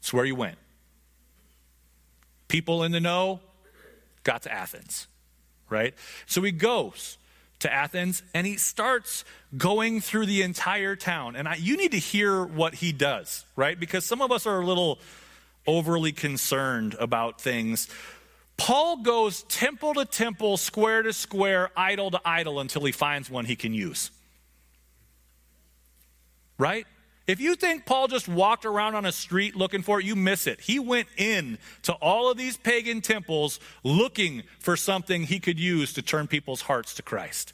It's 0.00 0.12
where 0.12 0.26
you 0.26 0.34
went. 0.34 0.58
People 2.48 2.82
in 2.84 2.92
the 2.92 3.00
know 3.00 3.40
got 4.24 4.42
to 4.42 4.52
Athens, 4.52 5.06
right? 5.70 5.94
So 6.26 6.42
he 6.42 6.52
goes 6.52 7.16
to 7.60 7.72
Athens 7.72 8.22
and 8.34 8.46
he 8.46 8.58
starts 8.58 9.24
going 9.56 10.02
through 10.02 10.26
the 10.26 10.42
entire 10.42 10.96
town. 10.96 11.34
And 11.34 11.48
I, 11.48 11.54
you 11.54 11.78
need 11.78 11.92
to 11.92 11.98
hear 11.98 12.44
what 12.44 12.74
he 12.74 12.92
does, 12.92 13.46
right? 13.56 13.80
Because 13.80 14.04
some 14.04 14.20
of 14.20 14.30
us 14.30 14.46
are 14.46 14.60
a 14.60 14.66
little 14.66 14.98
overly 15.66 16.12
concerned 16.12 16.96
about 16.98 17.40
things. 17.40 17.88
Paul 18.56 18.98
goes 18.98 19.42
temple 19.44 19.94
to 19.94 20.04
temple, 20.04 20.56
square 20.56 21.02
to 21.02 21.12
square, 21.12 21.70
idol 21.76 22.10
to 22.10 22.20
idol 22.24 22.60
until 22.60 22.84
he 22.84 22.92
finds 22.92 23.30
one 23.30 23.44
he 23.44 23.56
can 23.56 23.74
use. 23.74 24.10
Right? 26.58 26.86
If 27.26 27.40
you 27.40 27.54
think 27.54 27.86
Paul 27.86 28.08
just 28.08 28.28
walked 28.28 28.64
around 28.64 28.94
on 28.94 29.06
a 29.06 29.12
street 29.12 29.54
looking 29.54 29.82
for 29.82 30.00
it, 30.00 30.06
you 30.06 30.16
miss 30.16 30.46
it. 30.46 30.60
He 30.60 30.78
went 30.78 31.08
in 31.16 31.58
to 31.82 31.92
all 31.94 32.30
of 32.30 32.36
these 32.36 32.56
pagan 32.56 33.00
temples 33.00 33.60
looking 33.84 34.42
for 34.58 34.76
something 34.76 35.22
he 35.22 35.38
could 35.38 35.58
use 35.58 35.92
to 35.94 36.02
turn 36.02 36.26
people's 36.26 36.62
hearts 36.62 36.94
to 36.94 37.02
Christ. 37.02 37.52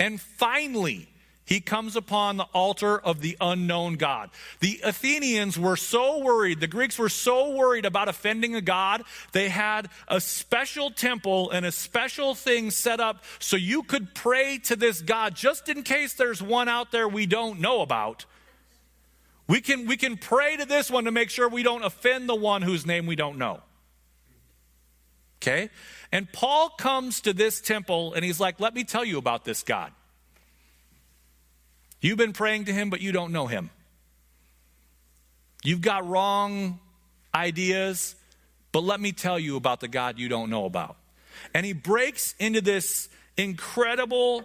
And 0.00 0.20
finally, 0.20 1.08
he 1.44 1.60
comes 1.60 1.94
upon 1.94 2.36
the 2.36 2.46
altar 2.54 2.98
of 2.98 3.20
the 3.20 3.36
unknown 3.40 3.96
God. 3.96 4.30
The 4.60 4.80
Athenians 4.82 5.58
were 5.58 5.76
so 5.76 6.18
worried, 6.20 6.60
the 6.60 6.66
Greeks 6.66 6.98
were 6.98 7.08
so 7.08 7.50
worried 7.50 7.84
about 7.84 8.08
offending 8.08 8.54
a 8.54 8.60
God, 8.60 9.02
they 9.32 9.50
had 9.50 9.88
a 10.08 10.20
special 10.20 10.90
temple 10.90 11.50
and 11.50 11.66
a 11.66 11.72
special 11.72 12.34
thing 12.34 12.70
set 12.70 13.00
up 13.00 13.22
so 13.38 13.56
you 13.56 13.82
could 13.82 14.14
pray 14.14 14.58
to 14.64 14.76
this 14.76 15.02
God 15.02 15.34
just 15.34 15.68
in 15.68 15.82
case 15.82 16.14
there's 16.14 16.42
one 16.42 16.68
out 16.68 16.92
there 16.92 17.08
we 17.08 17.26
don't 17.26 17.60
know 17.60 17.82
about. 17.82 18.24
We 19.46 19.60
can, 19.60 19.86
we 19.86 19.98
can 19.98 20.16
pray 20.16 20.56
to 20.56 20.64
this 20.64 20.90
one 20.90 21.04
to 21.04 21.10
make 21.10 21.28
sure 21.28 21.48
we 21.48 21.62
don't 21.62 21.84
offend 21.84 22.28
the 22.28 22.34
one 22.34 22.62
whose 22.62 22.86
name 22.86 23.06
we 23.06 23.16
don't 23.16 23.36
know. 23.36 23.60
Okay? 25.42 25.68
And 26.10 26.32
Paul 26.32 26.70
comes 26.70 27.20
to 27.22 27.34
this 27.34 27.60
temple 27.60 28.14
and 28.14 28.24
he's 28.24 28.40
like, 28.40 28.60
Let 28.60 28.74
me 28.74 28.84
tell 28.84 29.04
you 29.04 29.18
about 29.18 29.44
this 29.44 29.62
God. 29.62 29.92
You've 32.04 32.18
been 32.18 32.34
praying 32.34 32.66
to 32.66 32.72
him, 32.74 32.90
but 32.90 33.00
you 33.00 33.12
don't 33.12 33.32
know 33.32 33.46
him. 33.46 33.70
You've 35.62 35.80
got 35.80 36.06
wrong 36.06 36.78
ideas, 37.34 38.14
but 38.72 38.84
let 38.84 39.00
me 39.00 39.12
tell 39.12 39.38
you 39.38 39.56
about 39.56 39.80
the 39.80 39.88
God 39.88 40.18
you 40.18 40.28
don't 40.28 40.50
know 40.50 40.66
about. 40.66 40.96
And 41.54 41.64
he 41.64 41.72
breaks 41.72 42.34
into 42.38 42.60
this 42.60 43.08
incredible 43.38 44.44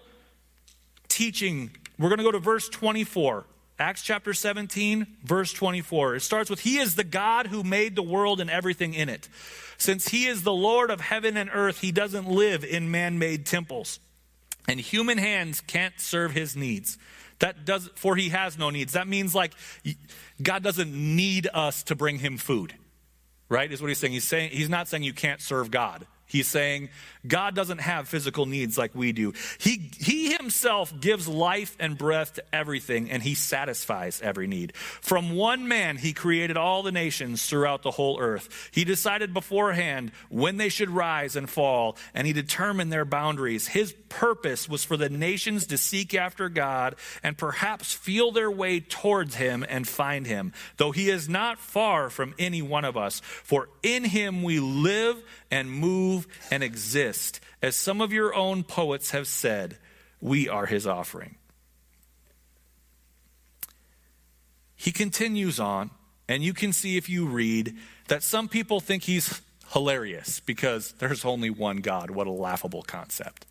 teaching. 1.09 1.71
We're 1.97 2.07
going 2.07 2.19
to 2.19 2.23
go 2.23 2.31
to 2.31 2.39
verse 2.39 2.69
24. 2.69 3.43
Acts 3.77 4.03
chapter 4.03 4.33
17, 4.33 5.05
verse 5.25 5.51
24. 5.51 6.15
It 6.15 6.21
starts 6.21 6.49
with 6.49 6.61
He 6.61 6.77
is 6.77 6.95
the 6.95 7.03
God 7.03 7.47
who 7.47 7.63
made 7.63 7.93
the 7.93 8.01
world 8.01 8.39
and 8.39 8.49
everything 8.49 8.93
in 8.93 9.09
it. 9.09 9.27
Since 9.77 10.07
He 10.07 10.27
is 10.27 10.43
the 10.43 10.53
Lord 10.53 10.91
of 10.91 11.01
heaven 11.01 11.35
and 11.35 11.49
earth, 11.53 11.81
He 11.81 11.91
doesn't 11.91 12.29
live 12.29 12.63
in 12.63 12.89
man 12.89 13.19
made 13.19 13.45
temples, 13.45 13.99
and 14.65 14.79
human 14.79 15.17
hands 15.17 15.59
can't 15.59 15.99
serve 15.99 16.31
His 16.31 16.55
needs. 16.55 16.97
That 17.39 17.65
does 17.65 17.89
for 17.95 18.15
he 18.15 18.29
has 18.29 18.57
no 18.57 18.69
needs. 18.69 18.93
That 18.93 19.07
means 19.07 19.33
like 19.33 19.53
God 20.41 20.63
doesn't 20.63 20.93
need 20.93 21.47
us 21.53 21.83
to 21.83 21.95
bring 21.95 22.19
him 22.19 22.37
food. 22.37 22.73
Right? 23.47 23.71
Is 23.71 23.81
what 23.81 23.87
he's 23.87 23.97
saying. 23.97 24.13
He's 24.13 24.27
saying 24.27 24.51
he's 24.51 24.69
not 24.69 24.87
saying 24.87 25.03
you 25.03 25.13
can't 25.13 25.41
serve 25.41 25.71
God. 25.71 26.05
He's 26.25 26.47
saying 26.47 26.89
God 27.27 27.53
doesn't 27.53 27.79
have 27.79 28.07
physical 28.07 28.45
needs 28.45 28.77
like 28.77 28.95
we 28.95 29.11
do. 29.11 29.33
He, 29.57 29.91
he 29.99 30.31
himself 30.33 30.97
gives 30.99 31.27
life 31.27 31.75
and 31.79 31.97
breath 31.97 32.35
to 32.35 32.43
everything, 32.55 33.11
and 33.11 33.21
he 33.21 33.35
satisfies 33.35 34.21
every 34.21 34.47
need. 34.47 34.75
From 34.75 35.35
one 35.35 35.67
man, 35.67 35.97
he 35.97 36.13
created 36.13 36.55
all 36.55 36.81
the 36.81 36.93
nations 36.93 37.45
throughout 37.45 37.83
the 37.83 37.91
whole 37.91 38.19
earth. 38.21 38.69
He 38.71 38.85
decided 38.85 39.33
beforehand 39.33 40.13
when 40.29 40.55
they 40.57 40.69
should 40.69 40.89
rise 40.89 41.35
and 41.35 41.49
fall, 41.49 41.97
and 42.13 42.25
he 42.25 42.31
determined 42.31 42.91
their 42.91 43.05
boundaries. 43.05 43.67
His 43.67 43.93
purpose 44.07 44.69
was 44.69 44.85
for 44.85 44.95
the 44.95 45.09
nations 45.09 45.67
to 45.67 45.77
seek 45.77 46.15
after 46.15 46.47
God 46.47 46.95
and 47.21 47.37
perhaps 47.37 47.93
feel 47.93 48.31
their 48.31 48.49
way 48.49 48.79
towards 48.79 49.35
him 49.35 49.65
and 49.67 49.85
find 49.85 50.25
him, 50.25 50.53
though 50.77 50.91
he 50.91 51.09
is 51.09 51.27
not 51.27 51.59
far 51.59 52.09
from 52.09 52.33
any 52.39 52.61
one 52.61 52.85
of 52.85 52.95
us. 52.95 53.19
For 53.19 53.67
in 53.83 54.05
him 54.05 54.41
we 54.41 54.59
live 54.59 55.21
and 55.51 55.69
move 55.69 56.27
and 56.49 56.63
exist. 56.63 57.08
As 57.61 57.75
some 57.75 58.01
of 58.01 58.13
your 58.13 58.33
own 58.33 58.63
poets 58.63 59.11
have 59.11 59.27
said, 59.27 59.77
we 60.21 60.49
are 60.49 60.65
his 60.65 60.85
offering. 60.85 61.35
He 64.75 64.91
continues 64.91 65.59
on, 65.59 65.91
and 66.27 66.43
you 66.43 66.53
can 66.53 66.71
see 66.71 66.97
if 66.97 67.09
you 67.09 67.25
read 67.25 67.75
that 68.07 68.23
some 68.23 68.47
people 68.47 68.79
think 68.79 69.03
he's 69.03 69.41
hilarious 69.73 70.39
because 70.39 70.93
there's 70.93 71.25
only 71.25 71.49
one 71.49 71.77
God. 71.77 72.09
What 72.09 72.27
a 72.27 72.31
laughable 72.31 72.83
concept. 72.83 73.45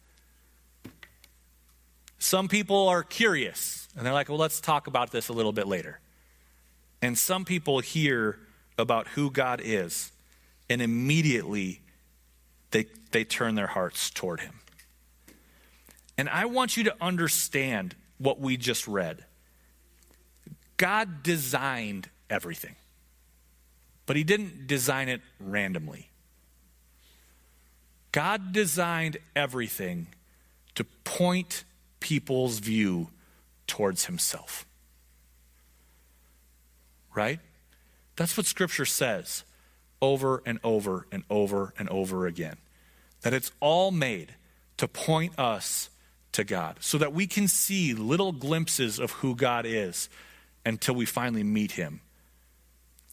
Some 2.18 2.48
people 2.48 2.88
are 2.88 3.02
curious, 3.02 3.88
and 3.96 4.04
they're 4.04 4.12
like, 4.12 4.28
well, 4.28 4.38
let's 4.38 4.60
talk 4.60 4.86
about 4.86 5.12
this 5.12 5.28
a 5.28 5.32
little 5.32 5.52
bit 5.52 5.68
later. 5.68 6.00
And 7.00 7.16
some 7.16 7.44
people 7.44 7.78
hear 7.80 8.38
about 8.76 9.08
who 9.08 9.30
God 9.30 9.60
is, 9.62 10.10
and 10.68 10.82
immediately 10.82 11.80
they, 12.70 12.86
they 13.10 13.24
turn 13.24 13.54
their 13.54 13.66
hearts 13.66 14.10
toward 14.10 14.40
him. 14.40 14.60
And 16.16 16.28
I 16.28 16.46
want 16.46 16.76
you 16.76 16.84
to 16.84 16.96
understand 17.00 17.94
what 18.18 18.40
we 18.40 18.56
just 18.56 18.88
read. 18.88 19.24
God 20.76 21.22
designed 21.22 22.08
everything, 22.28 22.76
but 24.06 24.16
he 24.16 24.24
didn't 24.24 24.66
design 24.66 25.08
it 25.08 25.20
randomly. 25.38 26.10
God 28.12 28.52
designed 28.52 29.18
everything 29.36 30.08
to 30.74 30.84
point 31.04 31.64
people's 32.00 32.58
view 32.58 33.08
towards 33.66 34.06
himself. 34.06 34.66
Right? 37.14 37.40
That's 38.16 38.36
what 38.36 38.46
Scripture 38.46 38.84
says 38.84 39.44
over 40.00 40.42
and 40.46 40.58
over 40.62 41.06
and 41.10 41.24
over 41.28 41.74
and 41.78 41.88
over 41.88 42.26
again. 42.26 42.56
That 43.22 43.34
it's 43.34 43.50
all 43.60 43.90
made 43.90 44.34
to 44.76 44.88
point 44.88 45.38
us 45.38 45.90
to 46.32 46.44
God 46.44 46.76
so 46.80 46.98
that 46.98 47.12
we 47.12 47.26
can 47.26 47.48
see 47.48 47.94
little 47.94 48.32
glimpses 48.32 48.98
of 48.98 49.10
who 49.10 49.34
God 49.34 49.66
is 49.66 50.08
until 50.64 50.94
we 50.94 51.04
finally 51.04 51.42
meet 51.42 51.72
Him 51.72 52.00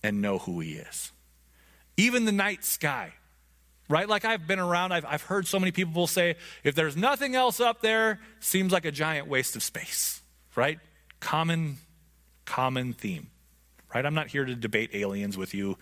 and 0.03 0.21
know 0.21 0.37
who 0.37 0.59
He 0.59 0.73
is. 0.73 1.11
Even 1.97 2.25
the 2.25 2.31
night 2.31 2.63
sky, 2.63 3.13
right? 3.89 4.07
Like 4.07 4.25
I've 4.25 4.47
been 4.47 4.59
around, 4.59 4.91
I've, 4.91 5.05
I've 5.05 5.21
heard 5.23 5.47
so 5.47 5.59
many 5.59 5.71
people 5.71 6.07
say, 6.07 6.35
if 6.63 6.75
there's 6.75 6.95
nothing 6.95 7.35
else 7.35 7.59
up 7.59 7.81
there, 7.81 8.19
seems 8.39 8.71
like 8.71 8.85
a 8.85 8.91
giant 8.91 9.27
waste 9.27 9.55
of 9.55 9.63
space, 9.63 10.21
right? 10.55 10.79
Common, 11.19 11.77
common 12.45 12.93
theme, 12.93 13.27
right? 13.93 14.05
I'm 14.05 14.13
not 14.13 14.27
here 14.27 14.45
to 14.45 14.55
debate 14.55 14.91
aliens 14.93 15.37
with 15.37 15.53
you. 15.53 15.77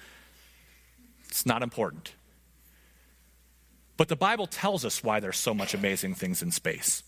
It's 1.27 1.45
not 1.45 1.63
important. 1.63 2.13
But 3.97 4.07
the 4.07 4.15
Bible 4.15 4.47
tells 4.47 4.85
us 4.85 5.03
why 5.03 5.19
there's 5.19 5.37
so 5.37 5.53
much 5.53 5.73
amazing 5.73 6.15
things 6.15 6.41
in 6.41 6.51
space. 6.51 7.03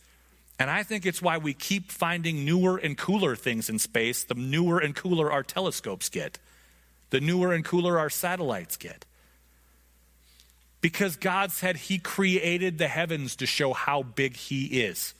And 0.60 0.70
I 0.70 0.84
think 0.84 1.06
it's 1.06 1.22
why 1.22 1.38
we 1.38 1.54
keep 1.54 1.92
finding 1.92 2.46
newer 2.46 2.78
and 2.78 2.98
cooler 2.98 3.36
things 3.36 3.70
in 3.70 3.80
space, 3.80 4.24
the 4.24 4.36
newer 4.36 4.80
and 4.80 4.96
cooler 4.96 5.32
our 5.32 5.44
telescopes 5.44 6.10
get, 6.10 6.40
the 7.10 7.20
newer 7.20 7.54
and 7.54 7.66
cooler 7.66 8.00
our 8.00 8.10
satellites 8.10 8.78
get. 8.78 9.06
Because 10.80 11.16
God 11.16 11.52
said 11.52 11.76
He 11.76 11.98
created 11.98 12.78
the 12.78 12.88
heavens 12.88 13.36
to 13.38 13.46
show 13.46 13.74
how 13.74 14.04
big 14.04 14.38
He 14.38 14.82
is 14.82 15.14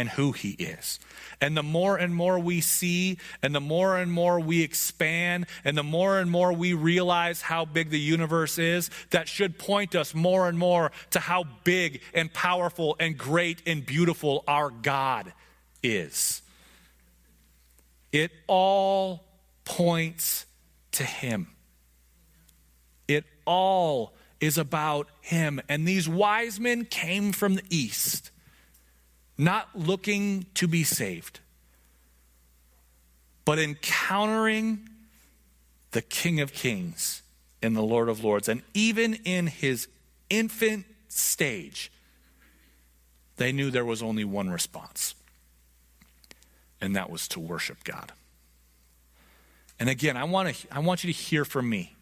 and 0.00 0.08
who 0.08 0.32
He 0.32 0.52
is. 0.52 0.98
And 1.42 1.54
the 1.54 1.62
more 1.62 1.98
and 1.98 2.14
more 2.14 2.38
we 2.38 2.62
see, 2.62 3.18
and 3.42 3.54
the 3.54 3.60
more 3.60 3.98
and 3.98 4.10
more 4.10 4.40
we 4.40 4.62
expand, 4.62 5.44
and 5.62 5.76
the 5.76 5.82
more 5.82 6.18
and 6.18 6.30
more 6.30 6.54
we 6.54 6.72
realize 6.72 7.42
how 7.42 7.66
big 7.66 7.90
the 7.90 8.00
universe 8.00 8.58
is, 8.58 8.88
that 9.10 9.28
should 9.28 9.58
point 9.58 9.94
us 9.94 10.14
more 10.14 10.48
and 10.48 10.58
more 10.58 10.90
to 11.10 11.20
how 11.20 11.44
big 11.64 12.00
and 12.14 12.32
powerful 12.32 12.96
and 12.98 13.18
great 13.18 13.60
and 13.66 13.84
beautiful 13.84 14.42
our 14.48 14.70
God 14.70 15.34
is. 15.82 16.40
It 18.10 18.32
all 18.46 19.22
points 19.66 20.46
to 20.92 21.04
Him. 21.04 21.48
It 23.06 23.24
all 23.44 24.14
is 24.40 24.56
about 24.56 25.08
Him. 25.20 25.60
And 25.68 25.86
these 25.86 26.08
wise 26.08 26.58
men 26.58 26.86
came 26.86 27.32
from 27.32 27.56
the 27.56 27.64
east 27.68 28.30
not 29.40 29.70
looking 29.74 30.44
to 30.52 30.68
be 30.68 30.84
saved, 30.84 31.40
but 33.46 33.58
encountering 33.58 34.86
the 35.92 36.02
King 36.02 36.40
of 36.40 36.52
Kings 36.52 37.22
and 37.62 37.74
the 37.74 37.82
Lord 37.82 38.10
of 38.10 38.22
Lords. 38.22 38.48
And 38.50 38.62
even 38.74 39.14
in 39.24 39.46
his 39.46 39.88
infant 40.28 40.84
stage, 41.08 41.90
they 43.38 43.50
knew 43.50 43.70
there 43.70 43.84
was 43.84 44.02
only 44.02 44.24
one 44.24 44.50
response, 44.50 45.14
and 46.78 46.94
that 46.94 47.08
was 47.08 47.26
to 47.28 47.40
worship 47.40 47.82
God. 47.82 48.12
And 49.78 49.88
again, 49.88 50.18
I 50.18 50.24
want, 50.24 50.54
to, 50.54 50.66
I 50.70 50.80
want 50.80 51.02
you 51.02 51.10
to 51.10 51.18
hear 51.18 51.46
from 51.46 51.66
me. 51.66 51.96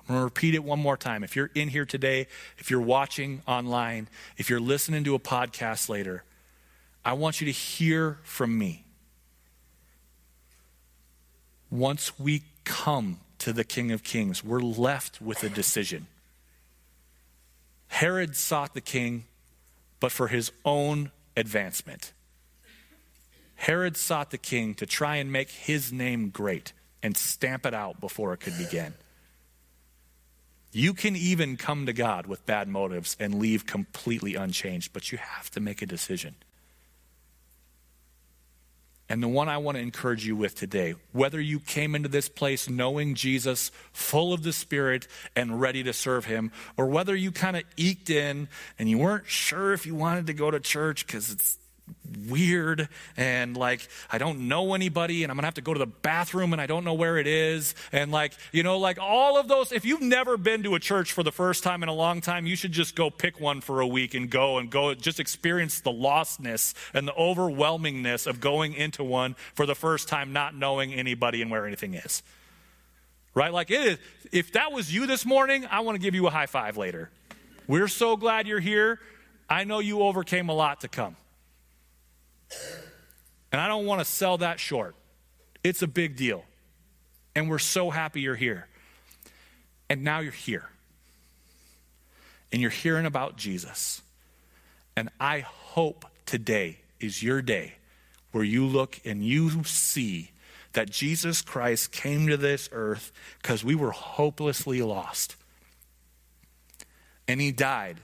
I'm 0.00 0.14
going 0.14 0.20
to 0.20 0.24
repeat 0.24 0.54
it 0.54 0.64
one 0.64 0.78
more 0.78 0.96
time. 0.96 1.22
If 1.22 1.36
you're 1.36 1.50
in 1.54 1.68
here 1.68 1.84
today, 1.84 2.26
if 2.56 2.70
you're 2.70 2.80
watching 2.80 3.42
online, 3.46 4.08
if 4.38 4.48
you're 4.48 4.58
listening 4.58 5.04
to 5.04 5.14
a 5.14 5.18
podcast 5.18 5.90
later, 5.90 6.24
I 7.08 7.14
want 7.14 7.40
you 7.40 7.46
to 7.46 7.52
hear 7.52 8.18
from 8.22 8.58
me. 8.58 8.84
Once 11.70 12.20
we 12.20 12.42
come 12.64 13.20
to 13.38 13.54
the 13.54 13.64
King 13.64 13.92
of 13.92 14.04
Kings, 14.04 14.44
we're 14.44 14.60
left 14.60 15.18
with 15.18 15.42
a 15.42 15.48
decision. 15.48 16.06
Herod 17.86 18.36
sought 18.36 18.74
the 18.74 18.82
king, 18.82 19.24
but 20.00 20.12
for 20.12 20.28
his 20.28 20.52
own 20.66 21.10
advancement. 21.34 22.12
Herod 23.54 23.96
sought 23.96 24.30
the 24.30 24.36
king 24.36 24.74
to 24.74 24.84
try 24.84 25.16
and 25.16 25.32
make 25.32 25.48
his 25.48 25.90
name 25.90 26.28
great 26.28 26.74
and 27.02 27.16
stamp 27.16 27.64
it 27.64 27.72
out 27.72 28.02
before 28.02 28.34
it 28.34 28.40
could 28.40 28.58
begin. 28.58 28.92
You 30.72 30.92
can 30.92 31.16
even 31.16 31.56
come 31.56 31.86
to 31.86 31.94
God 31.94 32.26
with 32.26 32.44
bad 32.44 32.68
motives 32.68 33.16
and 33.18 33.36
leave 33.36 33.64
completely 33.64 34.34
unchanged, 34.34 34.92
but 34.92 35.10
you 35.10 35.16
have 35.16 35.50
to 35.52 35.60
make 35.60 35.80
a 35.80 35.86
decision 35.86 36.34
and 39.08 39.22
the 39.22 39.28
one 39.28 39.48
I 39.48 39.58
want 39.58 39.76
to 39.76 39.82
encourage 39.82 40.26
you 40.26 40.36
with 40.36 40.54
today, 40.54 40.94
whether 41.12 41.40
you 41.40 41.60
came 41.60 41.94
into 41.94 42.08
this 42.08 42.28
place 42.28 42.68
knowing 42.68 43.14
Jesus, 43.14 43.70
full 43.92 44.32
of 44.32 44.42
the 44.42 44.52
Spirit, 44.52 45.08
and 45.34 45.60
ready 45.60 45.82
to 45.82 45.92
serve 45.92 46.26
Him, 46.26 46.52
or 46.76 46.86
whether 46.86 47.16
you 47.16 47.32
kind 47.32 47.56
of 47.56 47.64
eked 47.76 48.10
in 48.10 48.48
and 48.78 48.88
you 48.88 48.98
weren't 48.98 49.26
sure 49.26 49.72
if 49.72 49.86
you 49.86 49.94
wanted 49.94 50.26
to 50.26 50.34
go 50.34 50.50
to 50.50 50.60
church 50.60 51.06
because 51.06 51.30
it's 51.30 51.58
weird 52.28 52.88
and 53.16 53.56
like 53.56 53.88
I 54.10 54.18
don't 54.18 54.48
know 54.48 54.74
anybody 54.74 55.22
and 55.22 55.30
I'm 55.30 55.36
gonna 55.36 55.46
have 55.46 55.54
to 55.54 55.60
go 55.60 55.72
to 55.72 55.78
the 55.78 55.86
bathroom 55.86 56.52
and 56.52 56.60
I 56.60 56.66
don't 56.66 56.84
know 56.84 56.94
where 56.94 57.18
it 57.18 57.26
is. 57.26 57.74
And 57.92 58.10
like, 58.10 58.32
you 58.52 58.62
know, 58.62 58.78
like 58.78 58.98
all 58.98 59.38
of 59.38 59.48
those, 59.48 59.72
if 59.72 59.84
you've 59.84 60.02
never 60.02 60.36
been 60.36 60.62
to 60.64 60.74
a 60.74 60.80
church 60.80 61.12
for 61.12 61.22
the 61.22 61.32
first 61.32 61.62
time 61.62 61.82
in 61.82 61.88
a 61.88 61.94
long 61.94 62.20
time, 62.20 62.46
you 62.46 62.56
should 62.56 62.72
just 62.72 62.94
go 62.94 63.10
pick 63.10 63.40
one 63.40 63.60
for 63.60 63.80
a 63.80 63.86
week 63.86 64.14
and 64.14 64.30
go 64.30 64.58
and 64.58 64.70
go 64.70 64.94
just 64.94 65.20
experience 65.20 65.80
the 65.80 65.92
lostness 65.92 66.74
and 66.94 67.06
the 67.06 67.12
overwhelmingness 67.12 68.26
of 68.26 68.40
going 68.40 68.74
into 68.74 69.04
one 69.04 69.36
for 69.54 69.66
the 69.66 69.74
first 69.74 70.08
time, 70.08 70.32
not 70.32 70.54
knowing 70.54 70.92
anybody 70.92 71.42
and 71.42 71.50
where 71.50 71.66
anything 71.66 71.94
is. 71.94 72.22
Right? 73.34 73.52
Like 73.52 73.70
it 73.70 73.80
is, 73.80 73.98
if 74.32 74.52
that 74.52 74.72
was 74.72 74.92
you 74.92 75.06
this 75.06 75.24
morning, 75.24 75.66
I 75.70 75.80
want 75.80 75.96
to 75.96 76.00
give 76.00 76.14
you 76.14 76.26
a 76.26 76.30
high 76.30 76.46
five 76.46 76.76
later. 76.76 77.10
We're 77.66 77.88
so 77.88 78.16
glad 78.16 78.46
you're 78.46 78.60
here. 78.60 78.98
I 79.48 79.64
know 79.64 79.78
you 79.78 80.00
overcame 80.00 80.48
a 80.48 80.54
lot 80.54 80.80
to 80.80 80.88
come. 80.88 81.16
And 83.52 83.60
I 83.60 83.68
don't 83.68 83.86
want 83.86 84.00
to 84.00 84.04
sell 84.04 84.38
that 84.38 84.60
short. 84.60 84.94
It's 85.64 85.82
a 85.82 85.86
big 85.86 86.16
deal. 86.16 86.44
And 87.34 87.48
we're 87.48 87.58
so 87.58 87.90
happy 87.90 88.20
you're 88.20 88.34
here. 88.34 88.68
And 89.88 90.02
now 90.04 90.20
you're 90.20 90.32
here. 90.32 90.68
And 92.52 92.60
you're 92.60 92.70
hearing 92.70 93.06
about 93.06 93.36
Jesus. 93.36 94.02
And 94.96 95.08
I 95.20 95.40
hope 95.40 96.04
today 96.26 96.78
is 97.00 97.22
your 97.22 97.42
day 97.42 97.74
where 98.32 98.44
you 98.44 98.66
look 98.66 99.00
and 99.04 99.24
you 99.24 99.64
see 99.64 100.30
that 100.72 100.90
Jesus 100.90 101.40
Christ 101.42 101.92
came 101.92 102.28
to 102.28 102.36
this 102.36 102.68
earth 102.72 103.12
because 103.40 103.64
we 103.64 103.74
were 103.74 103.90
hopelessly 103.90 104.82
lost. 104.82 105.36
And 107.26 107.40
he 107.40 107.52
died, 107.52 107.98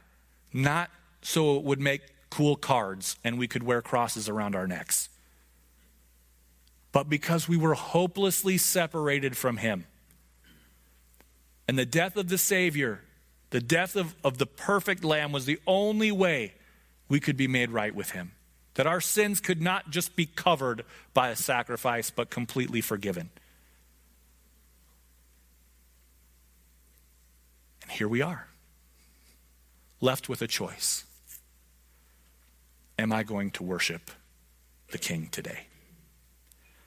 not 0.52 0.90
so 1.22 1.56
it 1.56 1.64
would 1.64 1.80
make 1.80 2.02
cool 2.34 2.56
cards 2.56 3.16
and 3.22 3.38
we 3.38 3.46
could 3.46 3.62
wear 3.62 3.80
crosses 3.80 4.28
around 4.28 4.56
our 4.56 4.66
necks, 4.66 5.08
but 6.90 7.08
because 7.08 7.48
we 7.48 7.56
were 7.56 7.74
hopelessly 7.74 8.58
separated 8.58 9.36
from 9.36 9.58
him. 9.58 9.86
And 11.68 11.78
the 11.78 11.86
death 11.86 12.16
of 12.16 12.28
the 12.28 12.36
Savior, 12.36 13.02
the 13.50 13.60
death 13.60 13.94
of, 13.94 14.16
of 14.24 14.38
the 14.38 14.46
perfect 14.46 15.04
Lamb, 15.04 15.30
was 15.30 15.46
the 15.46 15.60
only 15.64 16.10
way 16.10 16.54
we 17.08 17.20
could 17.20 17.36
be 17.36 17.46
made 17.46 17.70
right 17.70 17.94
with 17.94 18.10
him. 18.10 18.32
That 18.74 18.88
our 18.88 19.00
sins 19.00 19.38
could 19.38 19.62
not 19.62 19.90
just 19.90 20.16
be 20.16 20.26
covered 20.26 20.84
by 21.14 21.28
a 21.28 21.36
sacrifice, 21.36 22.10
but 22.10 22.30
completely 22.30 22.80
forgiven. 22.80 23.30
And 27.82 27.92
here 27.92 28.08
we 28.08 28.22
are, 28.22 28.48
left 30.00 30.28
with 30.28 30.42
a 30.42 30.48
choice. 30.48 31.04
Am 33.04 33.12
I 33.12 33.22
going 33.22 33.50
to 33.50 33.62
worship 33.62 34.10
the 34.90 34.96
King 34.96 35.28
today? 35.30 35.66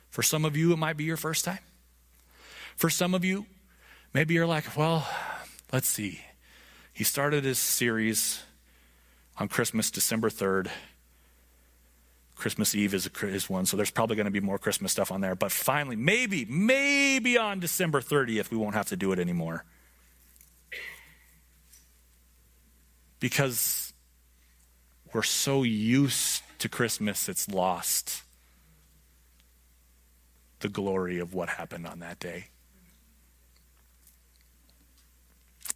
For 0.09 0.23
some 0.23 0.45
of 0.45 0.57
you, 0.57 0.73
it 0.73 0.77
might 0.77 0.97
be 0.97 1.03
your 1.03 1.15
first 1.15 1.45
time. 1.45 1.59
For 2.75 2.89
some 2.89 3.13
of 3.13 3.23
you, 3.23 3.45
maybe 4.15 4.33
you're 4.33 4.47
like, 4.47 4.75
well, 4.75 5.07
let's 5.71 5.87
see. 5.87 6.21
He 6.91 7.03
started 7.03 7.43
his 7.43 7.59
series 7.59 8.41
on 9.37 9.47
Christmas, 9.47 9.91
December 9.91 10.31
3rd. 10.31 10.71
Christmas 12.35 12.73
Eve 12.73 12.95
is, 12.95 13.07
a, 13.07 13.27
is 13.27 13.47
one, 13.47 13.67
so 13.67 13.77
there's 13.77 13.91
probably 13.91 14.15
going 14.15 14.25
to 14.25 14.31
be 14.31 14.39
more 14.39 14.57
Christmas 14.57 14.91
stuff 14.91 15.11
on 15.11 15.21
there. 15.21 15.35
But 15.35 15.51
finally, 15.51 15.97
maybe, 15.97 16.45
maybe 16.45 17.37
on 17.37 17.59
December 17.59 18.01
30th, 18.01 18.49
we 18.49 18.57
won't 18.57 18.73
have 18.73 18.87
to 18.87 18.97
do 18.97 19.11
it 19.11 19.19
anymore. 19.19 19.65
Because 23.19 23.86
we're 25.13 25.23
so 25.23 25.63
used 25.63 26.43
to 26.59 26.69
Christmas, 26.69 27.29
it's 27.29 27.47
lost 27.47 28.23
the 30.59 30.69
glory 30.69 31.19
of 31.19 31.33
what 31.33 31.49
happened 31.49 31.85
on 31.85 31.99
that 31.99 32.19
day. 32.19 32.47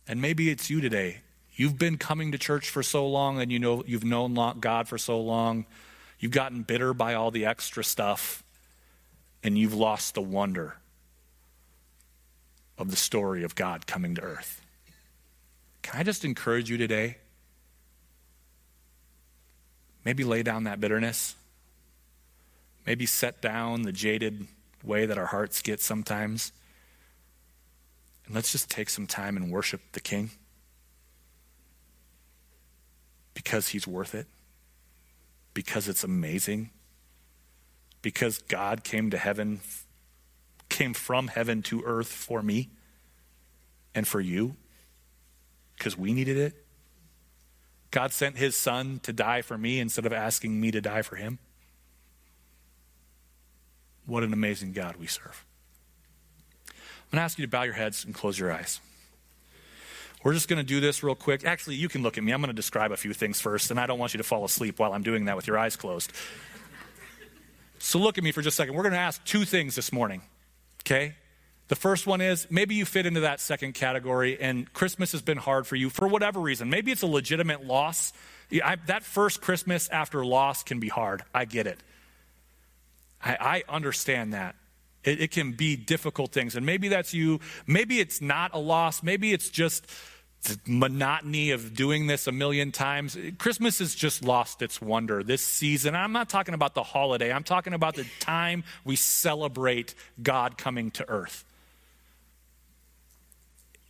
And 0.08 0.22
maybe 0.22 0.50
it's 0.50 0.70
you 0.70 0.82
today. 0.82 1.22
You've 1.54 1.78
been 1.78 1.98
coming 1.98 2.32
to 2.32 2.38
church 2.38 2.70
for 2.70 2.82
so 2.82 3.08
long 3.08 3.40
and 3.40 3.52
you 3.52 3.60
know 3.60 3.84
you've 3.86 4.04
known 4.04 4.34
God 4.60 4.88
for 4.88 4.98
so 4.98 5.20
long 5.20 5.66
You've 6.22 6.32
gotten 6.32 6.62
bitter 6.62 6.94
by 6.94 7.16
all 7.16 7.32
the 7.32 7.48
extra 7.48 7.84
stuff, 7.84 8.44
and 9.44 9.58
you've 9.58 9.74
lost 9.74 10.14
the 10.14 10.22
wonder 10.22 10.78
of 12.78 12.92
the 12.92 12.96
story 12.96 13.44
of 13.44 13.56
God 13.56 13.88
coming 13.88 14.14
to 14.16 14.22
earth. 14.22 14.62
Can 15.82 16.00
I 16.00 16.04
just 16.04 16.24
encourage 16.24 16.70
you 16.70 16.78
today? 16.78 17.18
Maybe 20.04 20.24
lay 20.24 20.44
down 20.44 20.64
that 20.66 20.80
bitterness. 20.80 21.36
Maybe 22.86 23.06
set 23.06 23.42
down 23.42 23.84
the 23.84 23.92
jaded 23.92 24.48
way 24.84 25.06
that 25.06 25.18
our 25.18 25.28
hearts 25.28 25.62
get 25.62 25.80
sometimes. 25.80 26.52
And 28.26 28.34
let's 28.34 28.52
just 28.52 28.70
take 28.70 28.90
some 28.90 29.06
time 29.08 29.38
and 29.38 29.52
worship 29.52 29.82
the 29.92 30.00
King 30.00 30.32
because 33.34 33.70
he's 33.70 33.88
worth 33.88 34.16
it 34.16 34.28
because 35.54 35.88
it's 35.88 36.04
amazing, 36.04 36.70
because 38.02 38.40
God 38.40 38.84
came 38.84 39.10
to 39.12 39.18
heaven, 39.18 39.60
came 40.70 40.94
from 40.94 41.28
heaven 41.28 41.62
to 41.64 41.84
earth 41.86 42.08
for 42.08 42.42
me 42.42 42.70
and 43.94 44.08
for 44.08 44.22
you, 44.22 44.56
because 45.78 45.98
we 45.98 46.14
needed 46.14 46.38
it. 46.38 46.66
God 47.92 48.14
sent 48.14 48.38
his 48.38 48.56
son 48.56 49.00
to 49.04 49.14
die 49.14 49.42
for 49.42 49.58
me 49.58 49.80
instead 49.80 50.06
of 50.06 50.14
asking 50.14 50.60
me 50.60 50.72
to 50.72 50.82
die 50.82 51.02
for 51.02 51.18
him. 51.18 51.40
What 54.06 54.24
an 54.24 54.34
amazing 54.34 54.72
God 54.72 54.96
we 54.96 55.08
serve. 55.08 55.46
I'm 56.68 56.74
going 57.12 57.20
to 57.20 57.24
ask 57.24 57.38
you 57.38 57.46
to 57.46 57.52
bow 57.52 57.64
your 57.64 57.74
heads 57.74 58.06
and 58.06 58.16
close 58.16 58.40
your 58.40 58.52
eyes. 58.52 58.80
We're 60.24 60.34
just 60.34 60.48
going 60.48 60.58
to 60.58 60.64
do 60.64 60.80
this 60.80 61.04
real 61.04 61.16
quick. 61.16 61.46
Actually, 61.46 61.76
you 61.76 61.90
can 61.90 62.04
look 62.04 62.18
at 62.18 62.24
me. 62.24 62.32
I'm 62.32 62.42
going 62.42 62.50
to 62.50 62.54
describe 62.54 62.92
a 62.92 62.98
few 62.98 63.14
things 63.14 63.42
first, 63.42 63.72
and 63.72 63.80
I 63.80 63.88
don't 63.88 64.00
want 64.00 64.14
you 64.14 64.20
to 64.20 64.24
fall 64.24 64.46
asleep 64.46 64.80
while 64.80 64.94
I'm 64.94 65.04
doing 65.04 65.26
that 65.26 65.36
with 65.36 65.48
your 65.48 65.58
eyes 65.58 65.76
closed. 65.76 66.14
So 67.80 68.00
look 68.00 68.18
at 68.18 68.24
me 68.24 68.32
for 68.32 68.42
just 68.42 68.56
a 68.56 68.58
second. 68.58 68.76
We're 68.76 68.84
going 68.84 68.94
to 68.94 69.00
ask 69.00 69.24
two 69.26 69.44
things 69.44 69.76
this 69.76 69.92
morning, 69.92 70.22
okay? 70.84 71.16
The 71.72 71.78
first 71.78 72.06
one 72.06 72.20
is 72.20 72.48
maybe 72.50 72.76
you 72.76 72.84
fit 72.84 73.06
into 73.06 73.22
that 73.22 73.40
second 73.40 73.76
category 73.76 74.38
and 74.42 74.72
Christmas 74.74 75.14
has 75.14 75.22
been 75.22 75.38
hard 75.38 75.66
for 75.66 75.78
you 75.78 75.90
for 75.90 76.06
whatever 76.06 76.42
reason. 76.42 76.70
Maybe 76.70 76.92
it's 76.92 77.02
a 77.02 77.08
legitimate 77.08 77.66
loss. 77.66 78.12
I, 78.52 78.76
that 78.88 79.04
first 79.04 79.40
Christmas 79.40 79.88
after 79.88 80.26
loss 80.26 80.64
can 80.64 80.82
be 80.82 80.90
hard. 80.90 81.24
I 81.34 81.46
get 81.46 81.68
it. 81.68 81.80
I, 83.24 83.64
I 83.70 83.74
understand 83.74 84.34
that. 84.34 84.58
It, 85.06 85.22
it 85.22 85.32
can 85.32 85.54
be 85.54 85.78
difficult 85.78 86.34
things. 86.34 86.58
And 86.58 86.66
maybe 86.66 86.90
that's 86.90 87.14
you. 87.14 87.40
Maybe 87.66 88.02
it's 88.02 88.20
not 88.20 88.52
a 88.54 88.60
loss. 88.60 89.02
Maybe 89.02 89.32
it's 89.32 89.50
just 89.50 89.88
the 90.44 90.60
monotony 90.68 91.52
of 91.52 91.74
doing 91.74 92.06
this 92.06 92.28
a 92.28 92.34
million 92.34 92.74
times. 92.74 93.18
Christmas 93.38 93.80
has 93.80 93.96
just 93.96 94.26
lost 94.26 94.62
its 94.62 94.82
wonder 94.82 95.24
this 95.24 95.42
season. 95.42 95.96
I'm 95.96 96.12
not 96.12 96.28
talking 96.28 96.54
about 96.54 96.74
the 96.74 96.84
holiday, 96.84 97.32
I'm 97.32 97.46
talking 97.46 97.74
about 97.74 97.96
the 97.96 98.06
time 98.20 98.66
we 98.84 98.98
celebrate 98.98 99.96
God 100.22 100.58
coming 100.58 100.92
to 100.92 101.08
earth. 101.08 101.46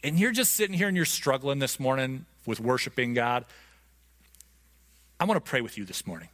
And 0.04 0.20
you're 0.20 0.32
just 0.32 0.54
sitting 0.54 0.76
here 0.76 0.88
and 0.88 0.96
you're 0.96 1.06
struggling 1.06 1.60
this 1.60 1.80
morning 1.80 2.26
with 2.46 2.60
worshiping 2.60 3.14
God. 3.14 3.46
I 5.20 5.26
want 5.26 5.44
to 5.44 5.50
pray 5.50 5.62
with 5.62 5.78
you 5.78 5.86
this 5.86 6.08
morning. 6.08 6.30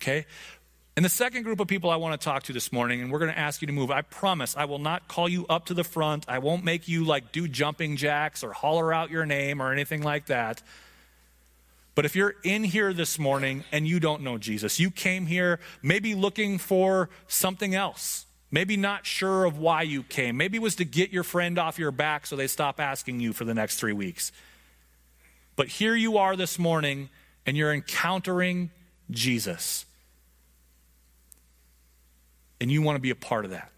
Okay? 0.00 0.26
And 0.96 1.04
the 1.04 1.10
second 1.10 1.42
group 1.42 1.58
of 1.60 1.66
people 1.66 1.90
I 1.90 1.96
want 1.96 2.20
to 2.20 2.24
talk 2.24 2.44
to 2.44 2.52
this 2.52 2.72
morning, 2.72 3.00
and 3.00 3.10
we're 3.10 3.18
going 3.18 3.32
to 3.32 3.38
ask 3.38 3.60
you 3.62 3.66
to 3.66 3.72
move. 3.72 3.90
I 3.90 4.02
promise 4.02 4.56
I 4.56 4.64
will 4.66 4.78
not 4.78 5.08
call 5.08 5.28
you 5.28 5.44
up 5.48 5.66
to 5.66 5.74
the 5.74 5.82
front. 5.82 6.24
I 6.28 6.38
won't 6.38 6.64
make 6.64 6.86
you 6.86 7.04
like 7.04 7.32
do 7.32 7.48
jumping 7.48 7.96
jacks 7.96 8.44
or 8.44 8.52
holler 8.52 8.92
out 8.92 9.10
your 9.10 9.26
name 9.26 9.60
or 9.60 9.72
anything 9.72 10.02
like 10.02 10.26
that. 10.26 10.62
But 11.96 12.04
if 12.04 12.16
you're 12.16 12.34
in 12.42 12.64
here 12.64 12.92
this 12.92 13.18
morning 13.18 13.64
and 13.72 13.86
you 13.86 14.00
don't 14.00 14.22
know 14.22 14.38
Jesus, 14.38 14.80
you 14.80 14.90
came 14.90 15.26
here 15.26 15.60
maybe 15.82 16.14
looking 16.14 16.58
for 16.58 17.08
something 17.28 17.74
else, 17.74 18.26
maybe 18.54 18.76
not 18.76 19.04
sure 19.04 19.44
of 19.44 19.58
why 19.58 19.82
you 19.82 20.04
came. 20.04 20.36
Maybe 20.36 20.58
it 20.58 20.62
was 20.62 20.76
to 20.76 20.84
get 20.84 21.10
your 21.10 21.24
friend 21.24 21.58
off 21.58 21.76
your 21.76 21.90
back 21.90 22.24
so 22.24 22.36
they 22.36 22.46
stop 22.46 22.78
asking 22.78 23.18
you 23.18 23.32
for 23.32 23.44
the 23.44 23.52
next 23.52 23.80
three 23.80 23.92
weeks. 23.92 24.30
But 25.56 25.66
here 25.66 25.96
you 25.96 26.18
are 26.18 26.36
this 26.36 26.56
morning 26.56 27.08
and 27.46 27.56
you're 27.56 27.74
encountering 27.74 28.70
Jesus 29.10 29.86
and 32.60 32.70
you 32.70 32.80
want 32.80 32.94
to 32.94 33.00
be 33.00 33.10
a 33.10 33.16
part 33.16 33.44
of 33.44 33.50
that. 33.50 33.72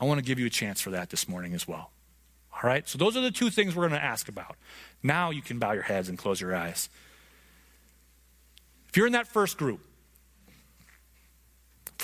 I 0.00 0.04
want 0.04 0.18
to 0.18 0.24
give 0.24 0.40
you 0.40 0.46
a 0.46 0.50
chance 0.50 0.80
for 0.80 0.90
that 0.90 1.08
this 1.08 1.28
morning 1.28 1.54
as 1.54 1.66
well. 1.66 1.92
All 2.52 2.60
right? 2.64 2.88
So, 2.88 2.98
those 2.98 3.16
are 3.16 3.20
the 3.20 3.30
two 3.30 3.50
things 3.50 3.76
we're 3.76 3.88
going 3.88 3.98
to 3.98 4.04
ask 4.04 4.28
about. 4.28 4.56
Now 5.02 5.30
you 5.30 5.42
can 5.42 5.60
bow 5.60 5.72
your 5.72 5.84
heads 5.84 6.08
and 6.08 6.18
close 6.18 6.40
your 6.40 6.56
eyes. 6.56 6.90
If 8.88 8.96
you're 8.96 9.06
in 9.06 9.12
that 9.12 9.28
first 9.28 9.56
group, 9.56 9.85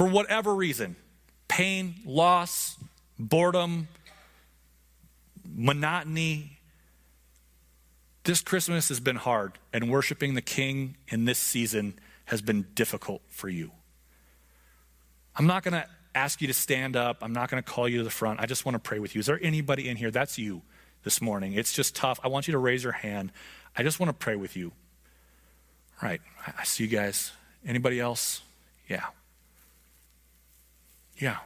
for 0.03 0.09
whatever 0.09 0.53
reason 0.53 0.97
pain, 1.47 1.95
loss, 2.05 2.77
boredom, 3.21 3.87
monotony 5.55 6.59
this 8.25 8.41
Christmas 8.41 8.89
has 8.89 8.99
been 8.99 9.17
hard, 9.17 9.59
and 9.73 9.91
worshiping 9.91 10.35
the 10.35 10.43
King 10.43 10.97
in 11.09 11.25
this 11.25 11.39
season 11.39 11.95
has 12.27 12.43
been 12.43 12.67
difficult 12.75 13.21
for 13.29 13.49
you. 13.49 13.71
I'm 15.37 15.47
not 15.47 15.63
going 15.63 15.75
to 15.75 15.87
ask 16.17 16.41
you 16.41 16.49
to 16.49 16.55
stand 16.55 16.97
up. 16.97 17.19
I'm 17.23 17.33
not 17.33 17.49
going 17.49 17.63
to 17.63 17.69
call 17.69 17.89
you 17.89 17.99
to 17.99 18.05
the 18.05 18.11
front. 18.11 18.41
I 18.41 18.47
just 18.47 18.65
want 18.65 18.75
to 18.75 18.81
pray 18.81 18.99
with 18.99 19.15
you. 19.15 19.21
Is 19.21 19.27
there 19.27 19.41
anybody 19.41 19.89
in 19.89 19.97
here? 19.97 20.11
That's 20.11 20.37
you 20.37 20.63
this 21.05 21.21
morning. 21.21 21.53
It's 21.53 21.73
just 21.73 21.95
tough. 21.95 22.19
I 22.25 22.29
want 22.29 22.49
you 22.49 22.53
to 22.53 22.59
raise 22.59 22.83
your 22.83 22.93
hand. 22.93 23.31
I 23.77 23.85
just 23.85 24.01
want 24.01 24.09
to 24.09 24.15
pray 24.15 24.35
with 24.35 24.57
you. 24.57 24.73
All 26.01 26.09
right. 26.09 26.21
I 26.59 26.65
see 26.65 26.85
you 26.85 26.91
guys. 26.91 27.33
Anybody 27.65 28.01
else? 28.01 28.43
Yeah. 28.89 29.07
Yeah. 31.23 31.37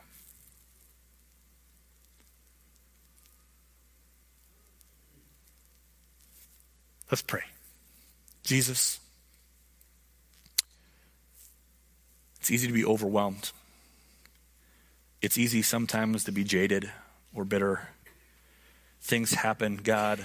Let's 7.11 7.21
pray. 7.21 7.43
Jesus, 8.43 9.01
it's 12.41 12.51
easy 12.51 12.67
to 12.67 12.73
be 12.73 12.87
overwhelmed. 12.87 13.53
It's 15.21 15.37
easy 15.37 15.61
sometimes 15.61 16.25
to 16.25 16.33
be 16.33 16.43
jaded 16.43 16.91
or 17.35 17.45
bitter. 17.45 17.87
Things 19.03 19.35
happen, 19.35 19.77
God, 19.77 20.25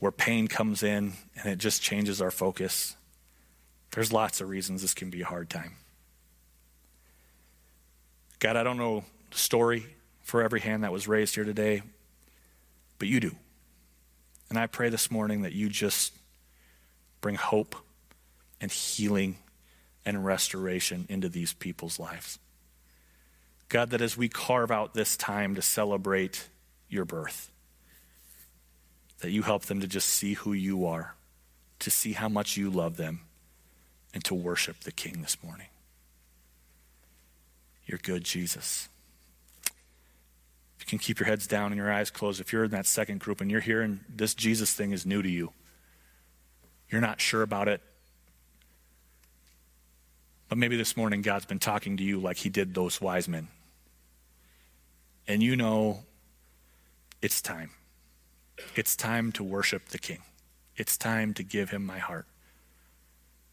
where 0.00 0.12
pain 0.12 0.48
comes 0.48 0.82
in 0.82 1.14
and 1.34 1.50
it 1.50 1.56
just 1.56 1.80
changes 1.80 2.20
our 2.20 2.30
focus. 2.30 2.94
There's 3.92 4.12
lots 4.12 4.42
of 4.42 4.50
reasons 4.50 4.82
this 4.82 4.92
can 4.92 5.08
be 5.08 5.22
a 5.22 5.26
hard 5.26 5.48
time. 5.48 5.76
God, 8.40 8.56
I 8.56 8.62
don't 8.62 8.78
know 8.78 9.04
the 9.30 9.38
story 9.38 9.86
for 10.22 10.42
every 10.42 10.60
hand 10.60 10.82
that 10.82 10.92
was 10.92 11.06
raised 11.06 11.34
here 11.34 11.44
today, 11.44 11.82
but 12.98 13.06
you 13.06 13.20
do. 13.20 13.36
And 14.48 14.58
I 14.58 14.66
pray 14.66 14.88
this 14.88 15.10
morning 15.10 15.42
that 15.42 15.52
you 15.52 15.68
just 15.68 16.14
bring 17.20 17.36
hope 17.36 17.76
and 18.60 18.72
healing 18.72 19.36
and 20.06 20.24
restoration 20.24 21.06
into 21.08 21.28
these 21.28 21.52
people's 21.52 21.98
lives. 22.00 22.38
God, 23.68 23.90
that 23.90 24.00
as 24.00 24.16
we 24.16 24.28
carve 24.28 24.70
out 24.70 24.94
this 24.94 25.16
time 25.16 25.54
to 25.54 25.62
celebrate 25.62 26.48
your 26.88 27.04
birth, 27.04 27.52
that 29.20 29.30
you 29.30 29.42
help 29.42 29.66
them 29.66 29.80
to 29.80 29.86
just 29.86 30.08
see 30.08 30.32
who 30.32 30.54
you 30.54 30.86
are, 30.86 31.14
to 31.78 31.90
see 31.90 32.12
how 32.12 32.28
much 32.28 32.56
you 32.56 32.70
love 32.70 32.96
them, 32.96 33.20
and 34.14 34.24
to 34.24 34.34
worship 34.34 34.80
the 34.80 34.90
King 34.90 35.20
this 35.20 35.36
morning. 35.44 35.66
You're 37.86 37.98
good, 38.02 38.24
Jesus. 38.24 38.88
If 39.64 40.86
you 40.86 40.86
can 40.86 40.98
keep 40.98 41.18
your 41.18 41.26
heads 41.26 41.46
down 41.46 41.72
and 41.72 41.76
your 41.76 41.92
eyes 41.92 42.10
closed, 42.10 42.40
if 42.40 42.52
you're 42.52 42.64
in 42.64 42.70
that 42.70 42.86
second 42.86 43.20
group 43.20 43.40
and 43.40 43.50
you're 43.50 43.60
here 43.60 43.82
and 43.82 44.00
this 44.08 44.34
Jesus 44.34 44.72
thing 44.72 44.92
is 44.92 45.04
new 45.04 45.22
to 45.22 45.28
you, 45.28 45.52
you're 46.88 47.00
not 47.00 47.20
sure 47.20 47.42
about 47.42 47.68
it, 47.68 47.80
but 50.48 50.58
maybe 50.58 50.76
this 50.76 50.96
morning 50.96 51.22
God's 51.22 51.46
been 51.46 51.60
talking 51.60 51.96
to 51.96 52.02
you 52.02 52.18
like 52.18 52.38
he 52.38 52.48
did 52.48 52.74
those 52.74 53.00
wise 53.00 53.28
men. 53.28 53.48
And 55.28 55.42
you 55.42 55.54
know 55.54 56.00
it's 57.22 57.40
time. 57.40 57.70
It's 58.74 58.96
time 58.96 59.32
to 59.32 59.44
worship 59.44 59.88
the 59.88 59.98
King. 59.98 60.18
It's 60.76 60.96
time 60.96 61.34
to 61.34 61.42
give 61.42 61.70
him 61.70 61.84
my 61.84 61.98
heart. 61.98 62.26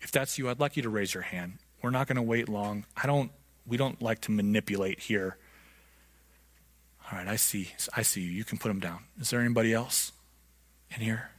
If 0.02 0.12
that's 0.12 0.38
you, 0.38 0.50
I'd 0.50 0.60
like 0.60 0.76
you 0.76 0.84
to 0.84 0.90
raise 0.90 1.14
your 1.14 1.24
hand. 1.24 1.60
We're 1.82 1.92
not 1.92 2.08
going 2.08 2.16
to 2.16 2.22
wait 2.22 2.50
long. 2.50 2.86
I 2.96 3.06
don't 3.06 3.32
we 3.68 3.78
don't 3.78 4.02
like 4.02 4.22
to 4.22 4.32
manipulate 4.32 5.00
here. 5.00 5.38
All 7.12 7.18
right, 7.18 7.28
I 7.28 7.36
see. 7.36 7.72
I 7.96 8.02
see 8.02 8.22
you. 8.22 8.32
You 8.32 8.44
can 8.44 8.58
put 8.58 8.70
them 8.70 8.80
down. 8.80 9.00
Is 9.20 9.30
there 9.30 9.40
anybody 9.40 9.74
else 9.74 10.12
in 10.96 11.02
here? 11.02 11.30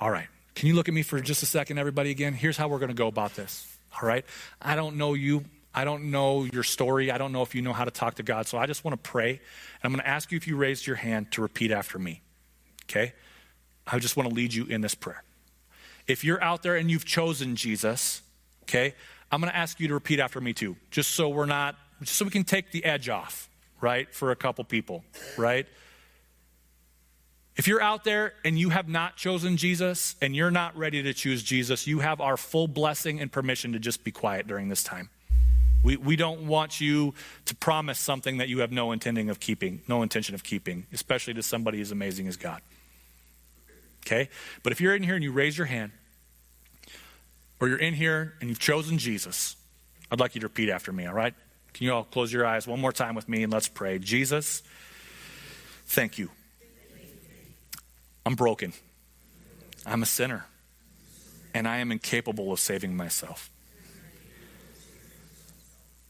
All 0.00 0.10
right. 0.10 0.28
Can 0.54 0.68
you 0.68 0.74
look 0.74 0.88
at 0.88 0.94
me 0.94 1.02
for 1.02 1.20
just 1.20 1.42
a 1.42 1.46
second, 1.46 1.78
everybody, 1.78 2.10
again? 2.10 2.32
Here's 2.32 2.56
how 2.56 2.68
we're 2.68 2.78
going 2.78 2.88
to 2.88 2.94
go 2.94 3.06
about 3.06 3.34
this. 3.34 3.78
All 4.00 4.08
right. 4.08 4.24
I 4.60 4.76
don't 4.76 4.96
know 4.96 5.14
you. 5.14 5.44
I 5.74 5.84
don't 5.84 6.10
know 6.10 6.44
your 6.44 6.62
story. 6.62 7.10
I 7.10 7.18
don't 7.18 7.32
know 7.32 7.42
if 7.42 7.54
you 7.54 7.62
know 7.62 7.72
how 7.72 7.84
to 7.84 7.90
talk 7.90 8.16
to 8.16 8.22
God. 8.22 8.46
So 8.46 8.58
I 8.58 8.66
just 8.66 8.84
want 8.84 9.02
to 9.02 9.10
pray. 9.10 9.30
And 9.30 9.38
I'm 9.84 9.92
going 9.92 10.02
to 10.02 10.08
ask 10.08 10.32
you 10.32 10.36
if 10.36 10.46
you 10.46 10.56
raised 10.56 10.86
your 10.86 10.96
hand 10.96 11.32
to 11.32 11.42
repeat 11.42 11.70
after 11.70 11.98
me. 11.98 12.22
Okay? 12.84 13.12
I 13.86 13.98
just 13.98 14.16
want 14.16 14.28
to 14.28 14.34
lead 14.34 14.52
you 14.52 14.64
in 14.66 14.80
this 14.80 14.94
prayer. 14.94 15.22
If 16.08 16.24
you're 16.24 16.42
out 16.42 16.62
there 16.62 16.74
and 16.74 16.90
you've 16.90 17.04
chosen 17.04 17.54
Jesus, 17.54 18.22
okay, 18.64 18.94
I'm 19.30 19.40
going 19.40 19.52
to 19.52 19.56
ask 19.56 19.78
you 19.78 19.88
to 19.88 19.94
repeat 19.94 20.18
after 20.18 20.40
me 20.40 20.54
too, 20.54 20.76
just 20.90 21.10
so 21.10 21.28
we're 21.28 21.46
not, 21.46 21.76
just 22.00 22.16
so 22.16 22.24
we 22.24 22.30
can 22.30 22.44
take 22.44 22.72
the 22.72 22.84
edge 22.84 23.08
off, 23.10 23.48
right, 23.80 24.12
for 24.12 24.30
a 24.30 24.36
couple 24.36 24.64
people, 24.64 25.04
right? 25.36 25.66
If 27.56 27.68
you're 27.68 27.82
out 27.82 28.04
there 28.04 28.34
and 28.44 28.58
you 28.58 28.70
have 28.70 28.88
not 28.88 29.16
chosen 29.16 29.56
Jesus 29.56 30.16
and 30.22 30.34
you're 30.34 30.50
not 30.50 30.76
ready 30.78 31.02
to 31.02 31.12
choose 31.12 31.42
Jesus, 31.42 31.86
you 31.86 31.98
have 31.98 32.20
our 32.20 32.36
full 32.36 32.68
blessing 32.68 33.20
and 33.20 33.30
permission 33.30 33.72
to 33.72 33.78
just 33.78 34.02
be 34.02 34.12
quiet 34.12 34.46
during 34.46 34.68
this 34.68 34.82
time. 34.82 35.10
We, 35.82 35.96
we 35.96 36.16
don't 36.16 36.46
want 36.46 36.80
you 36.80 37.14
to 37.44 37.54
promise 37.56 37.98
something 37.98 38.38
that 38.38 38.48
you 38.48 38.60
have 38.60 38.72
no 38.72 38.92
intending 38.92 39.28
of 39.28 39.40
keeping, 39.40 39.82
no 39.88 40.02
intention 40.02 40.34
of 40.34 40.42
keeping, 40.42 40.86
especially 40.92 41.34
to 41.34 41.42
somebody 41.42 41.80
as 41.80 41.90
amazing 41.90 42.28
as 42.28 42.36
God. 42.36 42.62
Okay? 44.06 44.28
But 44.62 44.72
if 44.72 44.80
you're 44.80 44.94
in 44.94 45.02
here 45.02 45.14
and 45.14 45.22
you 45.22 45.32
raise 45.32 45.58
your 45.58 45.66
hand, 45.66 45.92
or 47.60 47.68
you're 47.68 47.78
in 47.78 47.94
here 47.94 48.34
and 48.40 48.48
you've 48.48 48.58
chosen 48.58 48.98
Jesus, 48.98 49.56
I'd 50.10 50.20
like 50.20 50.34
you 50.34 50.40
to 50.40 50.46
repeat 50.46 50.70
after 50.70 50.92
me, 50.92 51.06
all 51.06 51.14
right? 51.14 51.34
Can 51.74 51.86
you 51.86 51.92
all 51.92 52.04
close 52.04 52.32
your 52.32 52.46
eyes 52.46 52.66
one 52.66 52.80
more 52.80 52.92
time 52.92 53.14
with 53.14 53.28
me 53.28 53.42
and 53.42 53.52
let's 53.52 53.68
pray. 53.68 53.98
Jesus, 53.98 54.62
thank 55.86 56.18
you 56.18 56.30
I'm 58.28 58.34
broken. 58.34 58.74
I'm 59.86 60.02
a 60.02 60.06
sinner. 60.06 60.44
And 61.54 61.66
I 61.66 61.78
am 61.78 61.90
incapable 61.90 62.52
of 62.52 62.60
saving 62.60 62.94
myself. 62.94 63.50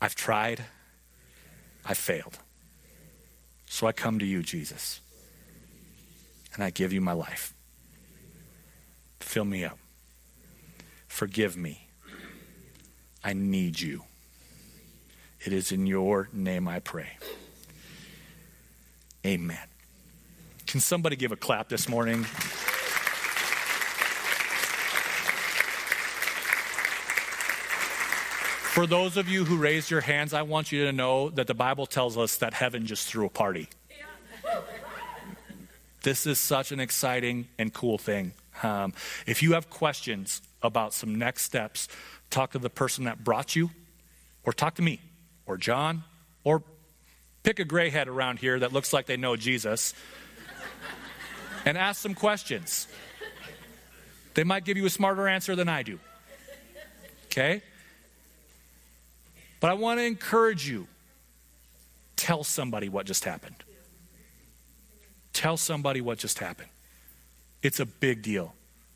I've 0.02 0.16
tried. 0.16 0.64
I've 1.84 1.96
failed. 1.96 2.38
So 3.66 3.86
I 3.86 3.92
come 3.92 4.18
to 4.18 4.26
you, 4.26 4.42
Jesus. 4.42 5.00
And 6.54 6.64
I 6.64 6.70
give 6.70 6.92
you 6.92 7.00
my 7.00 7.12
life. 7.12 7.54
Fill 9.20 9.44
me 9.44 9.64
up. 9.64 9.78
Forgive 11.08 11.56
me. 11.56 11.88
I 13.24 13.32
need 13.32 13.80
you. 13.80 14.04
It 15.44 15.52
is 15.52 15.72
in 15.72 15.86
your 15.86 16.28
name 16.32 16.68
I 16.68 16.78
pray. 16.78 17.18
Amen. 19.26 19.66
Can 20.66 20.80
somebody 20.80 21.16
give 21.16 21.32
a 21.32 21.36
clap 21.36 21.68
this 21.68 21.88
morning? 21.88 22.24
For 28.74 28.86
those 28.86 29.16
of 29.16 29.28
you 29.28 29.44
who 29.44 29.56
raised 29.56 29.90
your 29.90 30.02
hands, 30.02 30.32
I 30.32 30.42
want 30.42 30.70
you 30.70 30.84
to 30.84 30.92
know 30.92 31.30
that 31.30 31.48
the 31.48 31.54
Bible 31.54 31.86
tells 31.86 32.16
us 32.16 32.36
that 32.36 32.54
heaven 32.54 32.86
just 32.86 33.08
threw 33.08 33.26
a 33.26 33.28
party. 33.28 33.68
This 36.02 36.26
is 36.26 36.38
such 36.38 36.70
an 36.70 36.78
exciting 36.78 37.48
and 37.58 37.74
cool 37.74 37.98
thing. 37.98 38.34
Um, 38.62 38.92
if 39.26 39.42
you 39.42 39.52
have 39.52 39.70
questions 39.70 40.42
about 40.62 40.92
some 40.94 41.14
next 41.14 41.42
steps, 41.42 41.88
talk 42.30 42.52
to 42.52 42.58
the 42.58 42.70
person 42.70 43.04
that 43.04 43.22
brought 43.22 43.54
you, 43.54 43.70
or 44.44 44.52
talk 44.52 44.74
to 44.76 44.82
me, 44.82 45.00
or 45.46 45.56
John, 45.56 46.04
or 46.44 46.62
pick 47.42 47.58
a 47.58 47.64
gray 47.64 47.90
head 47.90 48.08
around 48.08 48.38
here 48.38 48.58
that 48.58 48.72
looks 48.72 48.92
like 48.92 49.06
they 49.06 49.16
know 49.16 49.36
Jesus 49.36 49.94
and 51.64 51.78
ask 51.78 52.00
some 52.00 52.14
questions. 52.14 52.88
They 54.34 54.44
might 54.44 54.64
give 54.64 54.76
you 54.76 54.86
a 54.86 54.90
smarter 54.90 55.26
answer 55.26 55.56
than 55.56 55.68
I 55.68 55.82
do. 55.82 55.98
Okay? 57.26 57.62
But 59.60 59.70
I 59.70 59.74
want 59.74 59.98
to 59.98 60.04
encourage 60.04 60.68
you 60.68 60.86
tell 62.16 62.44
somebody 62.44 62.88
what 62.88 63.06
just 63.06 63.24
happened. 63.24 63.56
Tell 65.32 65.56
somebody 65.56 66.00
what 66.00 66.18
just 66.18 66.38
happened. 66.38 66.68
It's 67.62 67.80
a 67.80 67.86
big 67.86 68.22
deal, 68.22 68.54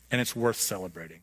and 0.09 0.21
it's 0.21 0.35
worth 0.35 0.57
celebrating. 0.57 1.22